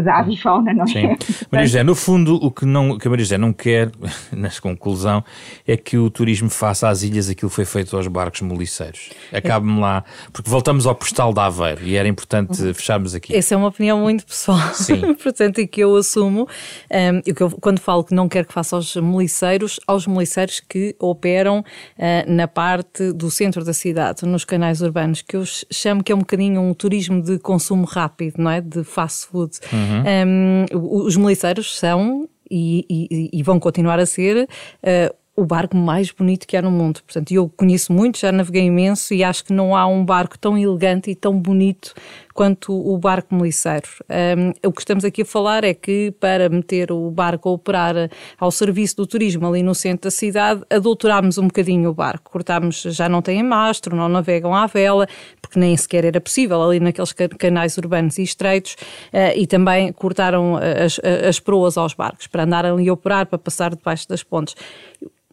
da 0.02 0.18
avifauna, 0.18 0.74
não 0.74 0.84
é? 0.84 0.86
Sim. 0.86 1.16
Maria 1.50 1.66
José, 1.66 1.82
no 1.82 1.94
fundo, 1.94 2.34
o 2.36 2.50
que, 2.50 2.66
não, 2.66 2.98
que 2.98 3.08
a 3.08 3.10
Maria 3.10 3.24
José 3.24 3.38
não 3.38 3.54
quer, 3.54 3.90
na 4.30 4.50
conclusão, 4.60 5.24
é 5.66 5.78
que 5.78 5.96
o 5.96 6.10
turismo 6.10 6.50
faça 6.50 6.90
às 6.90 7.02
ilhas 7.02 7.30
aquilo 7.30 7.48
que 7.48 7.56
foi 7.56 7.64
feito 7.64 7.96
aos 7.96 8.06
barcos 8.06 8.42
moliceiros. 8.42 9.08
Acabe-me 9.32 9.80
lá, 9.80 10.04
porque 10.30 10.50
voltamos 10.50 10.86
ao 10.86 10.94
postal 10.94 11.32
de 11.32 11.40
Aveiro 11.40 11.84
e 11.84 11.96
era 11.96 12.06
importante 12.06 12.62
uhum. 12.62 12.74
fecharmos 12.74 13.14
aqui. 13.14 13.34
Essa 13.34 13.54
é 13.54 13.56
uma 13.56 13.68
opinião 13.68 13.98
muito 14.00 14.26
pessoal, 14.26 14.74
Sim. 14.74 15.14
portanto, 15.16 15.62
e 15.62 15.66
que 15.66 15.80
eu 15.80 15.96
assumo, 15.96 16.46
um, 16.90 17.22
e 17.24 17.32
que 17.32 17.42
eu, 17.42 17.50
quando 17.50 17.80
falo 17.80 18.04
que 18.04 18.14
não 18.14 18.28
quero 18.28 18.46
que 18.46 18.52
faça 18.52 18.76
aos 18.76 18.94
moliceiros, 18.96 19.80
aos 19.86 20.06
moliceiros 20.06 20.60
que 20.60 20.94
operam 20.98 21.60
uh, 21.60 22.30
na 22.30 22.46
parte 22.46 23.10
do 23.14 23.30
centro 23.30 23.64
da 23.64 23.72
cidade, 23.72 24.26
nos 24.26 24.44
canais 24.44 24.82
urbanos, 24.82 25.22
que 25.22 25.34
eu 25.34 25.44
chamo 25.72 26.04
que 26.04 26.12
é 26.12 26.14
um 26.14 26.18
bocadinho 26.18 26.60
um 26.60 26.74
turismo 26.74 27.22
de 27.22 27.38
consumo 27.38 27.85
rápido, 27.86 28.34
não 28.38 28.50
é? 28.50 28.60
De 28.60 28.84
fast 28.84 29.26
food. 29.28 29.58
Uhum. 29.72 30.66
Um, 30.72 31.04
os 31.04 31.16
meliceiros 31.16 31.78
são 31.78 32.28
e, 32.50 32.84
e, 32.88 33.30
e, 33.32 33.42
vão 33.42 33.58
continuar 33.58 33.98
a 33.98 34.06
ser. 34.06 34.48
Uh, 34.82 35.14
o 35.36 35.44
barco 35.44 35.76
mais 35.76 36.10
bonito 36.10 36.46
que 36.46 36.56
há 36.56 36.62
no 36.62 36.70
mundo. 36.70 37.02
Portanto, 37.02 37.30
eu 37.30 37.48
conheço 37.56 37.92
muito, 37.92 38.18
já 38.18 38.32
naveguei 38.32 38.62
imenso 38.62 39.12
e 39.12 39.22
acho 39.22 39.44
que 39.44 39.52
não 39.52 39.76
há 39.76 39.86
um 39.86 40.02
barco 40.02 40.38
tão 40.38 40.56
elegante 40.56 41.10
e 41.10 41.14
tão 41.14 41.38
bonito 41.38 41.94
quanto 42.36 42.70
o 42.70 42.98
barco 42.98 43.34
meliceiro. 43.34 43.88
Um, 44.10 44.68
o 44.68 44.70
que 44.70 44.82
estamos 44.82 45.06
aqui 45.06 45.22
a 45.22 45.24
falar 45.24 45.64
é 45.64 45.72
que 45.72 46.12
para 46.20 46.50
meter 46.50 46.92
o 46.92 47.10
barco 47.10 47.48
a 47.48 47.52
operar 47.52 48.10
ao 48.38 48.50
serviço 48.50 48.96
do 48.96 49.06
turismo 49.06 49.48
ali 49.48 49.62
no 49.62 49.74
centro 49.74 50.02
da 50.02 50.10
cidade, 50.10 50.62
adulterámos 50.68 51.38
um 51.38 51.46
bocadinho 51.46 51.88
o 51.88 51.94
barco. 51.94 52.30
Cortámos, 52.30 52.82
já 52.82 53.08
não 53.08 53.22
têm 53.22 53.42
mastro, 53.42 53.96
não 53.96 54.06
navegam 54.06 54.54
à 54.54 54.66
vela, 54.66 55.08
porque 55.40 55.58
nem 55.58 55.74
sequer 55.78 56.04
era 56.04 56.20
possível 56.20 56.62
ali 56.62 56.78
naqueles 56.78 57.14
canais 57.38 57.78
urbanos 57.78 58.18
e 58.18 58.22
estreitos, 58.22 58.76
uh, 59.14 59.32
e 59.34 59.46
também 59.46 59.90
cortaram 59.94 60.56
as, 60.56 61.00
as 61.26 61.40
proas 61.40 61.78
aos 61.78 61.94
barcos 61.94 62.26
para 62.26 62.44
andarem 62.44 62.70
ali 62.70 62.88
a 62.90 62.92
operar, 62.92 63.24
para 63.24 63.38
passar 63.38 63.74
debaixo 63.74 64.06
das 64.06 64.22
pontes. 64.22 64.54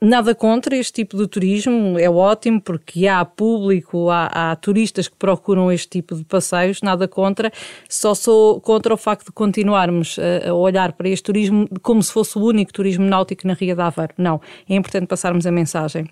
Nada 0.06 0.36
contra 0.36 0.76
este 0.76 0.92
tipo 0.92 1.16
de 1.16 1.26
turismo, 1.30 1.98
é 1.98 2.10
ótimo 2.10 2.60
porque 2.60 3.08
há 3.08 3.24
público, 3.24 4.10
há, 4.10 4.26
há, 4.26 4.56
turistas 4.58 5.08
que 5.08 5.16
procuram 5.16 5.72
este 5.72 5.88
tipo 5.88 6.14
de 6.14 6.26
passeios, 6.26 6.82
nada 6.82 6.93
contra. 7.08 7.52
Só 7.90 8.14
sou 8.14 8.60
contra 8.62 8.94
o 8.94 8.98
facto 8.98 9.28
de 9.28 9.32
continuarmos 9.32 10.18
a, 10.20 10.50
a 10.50 10.54
olhar 10.54 10.94
para 10.94 11.10
este 11.10 11.24
turismo 11.24 11.68
como 11.82 12.02
se 12.02 12.12
fosse 12.12 12.38
o 12.38 12.44
único 12.44 12.72
turismo 12.74 13.06
náutico 13.06 13.48
na 13.48 13.54
Ria 13.54 13.76
de 13.76 13.82
Aveiro. 13.82 14.14
Não, 14.18 14.42
é 14.70 14.76
importante 14.76 15.08
passarmos 15.08 15.46
a 15.46 15.52
mensagem. 15.52 16.10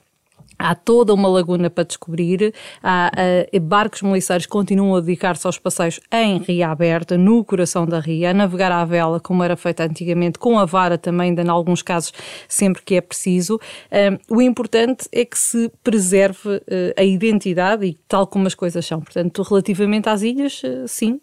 Há 0.61 0.75
toda 0.75 1.13
uma 1.13 1.27
laguna 1.27 1.69
para 1.69 1.83
descobrir. 1.83 2.53
Há, 2.83 3.11
uh, 3.53 3.59
barcos 3.59 4.01
militares 4.01 4.45
continuam 4.45 4.95
a 4.95 4.99
dedicar-se 5.01 5.47
aos 5.47 5.57
passeios 5.57 5.99
em 6.11 6.37
ria 6.37 6.69
aberta, 6.69 7.17
no 7.17 7.43
coração 7.43 7.85
da 7.85 7.99
ria, 7.99 8.29
a 8.29 8.33
navegar 8.33 8.71
à 8.71 8.85
vela, 8.85 9.19
como 9.19 9.43
era 9.43 9.55
feito 9.55 9.81
antigamente, 9.81 10.37
com 10.37 10.59
a 10.59 10.65
vara 10.65 10.97
também, 10.97 11.33
em 11.33 11.49
alguns 11.49 11.81
casos, 11.81 12.13
sempre 12.47 12.81
que 12.83 12.95
é 12.95 13.01
preciso. 13.01 13.55
Uh, 13.55 14.35
o 14.35 14.41
importante 14.41 15.07
é 15.11 15.25
que 15.25 15.37
se 15.37 15.71
preserve 15.83 16.47
uh, 16.47 16.61
a 16.95 17.03
identidade 17.03 17.85
e 17.85 17.97
tal 18.07 18.27
como 18.27 18.45
as 18.45 18.53
coisas 18.53 18.85
são. 18.85 19.01
Portanto, 19.01 19.41
relativamente 19.41 20.09
às 20.09 20.21
ilhas, 20.21 20.61
sim, 20.87 21.19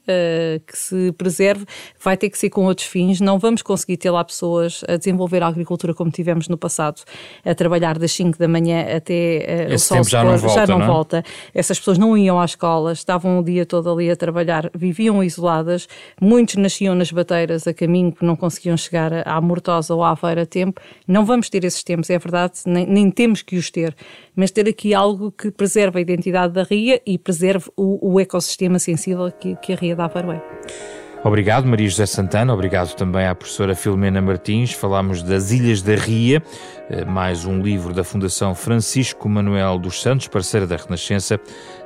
que 0.67 0.77
se 0.77 1.13
preserve, 1.13 1.65
vai 2.03 2.17
ter 2.17 2.31
que 2.31 2.39
ser 2.39 2.51
com 2.51 2.65
outros 2.65 2.87
fins. 2.87 3.21
Não 3.21 3.39
vamos 3.39 3.63
conseguir 3.63 3.97
ter 3.97 4.11
lá 4.11 4.25
pessoas 4.25 4.83
a 4.89 4.97
desenvolver 4.97 5.43
a 5.43 5.47
agricultura 5.47 5.95
como 5.95 6.11
tivemos 6.11 6.49
no 6.49 6.57
passado, 6.57 7.03
a 7.45 7.55
trabalhar 7.55 7.99
das 7.99 8.13
5 8.13 8.39
da 8.39 8.49
manhã 8.49 8.97
até 8.97 9.28
uh, 9.71 9.75
o 9.75 9.79
sol 9.79 10.05
já, 10.05 10.25
não 10.25 10.37
volta, 10.37 10.55
já 10.55 10.67
não, 10.67 10.79
não 10.79 10.85
é? 10.85 10.89
volta. 10.89 11.25
Essas 11.55 11.79
pessoas 11.79 11.99
não 11.99 12.17
iam 12.17 12.41
às 12.41 12.51
escolas, 12.51 12.99
estavam 12.99 13.39
o 13.39 13.45
dia 13.45 13.67
todo 13.67 13.91
ali 13.91 14.11
a 14.11 14.17
trabalhar, 14.17 14.71
viviam 14.75 15.23
isoladas, 15.23 15.89
muitos 16.21 16.57
nasciam 16.57 16.95
nas 16.95 17.11
bateiras 17.11 17.67
a 17.67 17.75
caminho 17.75 18.13
que 18.13 18.25
não 18.25 18.37
conseguiam 18.37 18.77
chegar 18.77 19.27
à 19.27 19.41
Mortosa 19.41 19.95
ou 19.95 20.03
à 20.03 20.11
Aveira 20.11 20.43
a 20.43 20.47
tempo. 20.47 20.81
Não 21.07 21.25
vamos 21.25 21.49
ter 21.49 21.65
esses 21.65 21.83
tempos, 21.83 22.11
é 22.11 22.19
verdade, 22.19 22.55
nem, 22.67 22.87
nem 22.87 23.11
temos 23.11 23.43
que 23.43 23.57
os 23.57 23.71
ter, 23.71 23.95
mas 24.35 24.51
ter 24.51 24.69
aqui 24.69 24.95
algo 24.95 25.31
que 25.31 25.51
preserve 25.51 25.99
a 25.99 26.01
identidade 26.01 26.53
da 26.53 26.63
ria 26.63 27.01
e 27.07 27.19
preserve 27.19 27.71
o, 27.77 28.15
o 28.15 28.21
ecossistema 28.21 28.79
sensível 28.79 29.31
que, 29.31 29.57
que 29.57 29.73
a 29.73 29.77
Ria 29.77 29.97
da 29.97 30.05
Aveiro 30.05 30.33
é. 30.33 30.98
Obrigado, 31.25 31.67
Maria 31.67 31.89
José 31.89 32.07
Santana. 32.07 32.55
Obrigado 32.55 32.95
também 32.95 33.27
à 33.27 33.35
professora 33.35 33.75
Filomena 33.75 34.23
Martins. 34.23 34.73
Falámos 34.73 35.21
das 35.21 35.51
Ilhas 35.51 35.83
da 35.83 35.97
Ria, 35.97 36.41
eh, 36.89 37.05
mais 37.05 37.45
um 37.45 37.61
livro 37.61 37.93
da 37.93 38.05
Fundação 38.05 38.55
Francisco 38.55 39.29
Manuel 39.29 39.79
dos 39.79 40.01
Santos, 40.01 40.29
parceira 40.29 40.65
da 40.67 40.77
Renascença, 40.77 41.41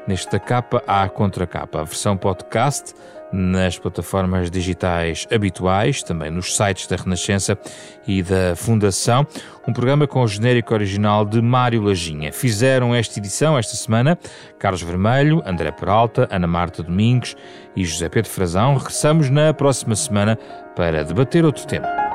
nesta 0.07 0.39
capa 0.39 0.83
à 0.87 1.09
contracapa. 1.09 1.81
A 1.81 1.85
versão 1.85 2.15
podcast 2.15 2.95
nas 3.33 3.79
plataformas 3.79 4.51
digitais 4.51 5.27
habituais, 5.33 6.03
também 6.03 6.31
nos 6.31 6.57
sites 6.57 6.87
da 6.87 6.97
Renascença 6.97 7.59
e 8.07 8.23
da 8.23 8.55
Fundação. 8.55 9.27
Um 9.67 9.73
programa 9.73 10.07
com 10.07 10.23
o 10.23 10.29
genérico 10.29 10.75
original 10.75 11.25
de 11.25 11.41
Mário 11.41 11.83
Lajinha. 11.83 12.33
Fizeram 12.33 12.95
esta 12.95 13.19
edição 13.19 13.57
esta 13.57 13.77
semana 13.77 14.19
Carlos 14.59 14.83
Vermelho, 14.83 15.43
André 15.47 15.71
Peralta, 15.71 16.29
Ana 16.31 16.47
Marta 16.47 16.83
Domingos 16.83 17.37
e 17.75 17.85
José 17.85 18.09
Pedro 18.09 18.31
Frazão. 18.31 18.77
Regressamos 18.77 19.31
na 19.31 19.55
próxima 19.55 19.97
semana 19.97 20.37
para 20.77 21.05
debater 21.05 21.45
outro 21.45 21.67
tema. 21.67 22.12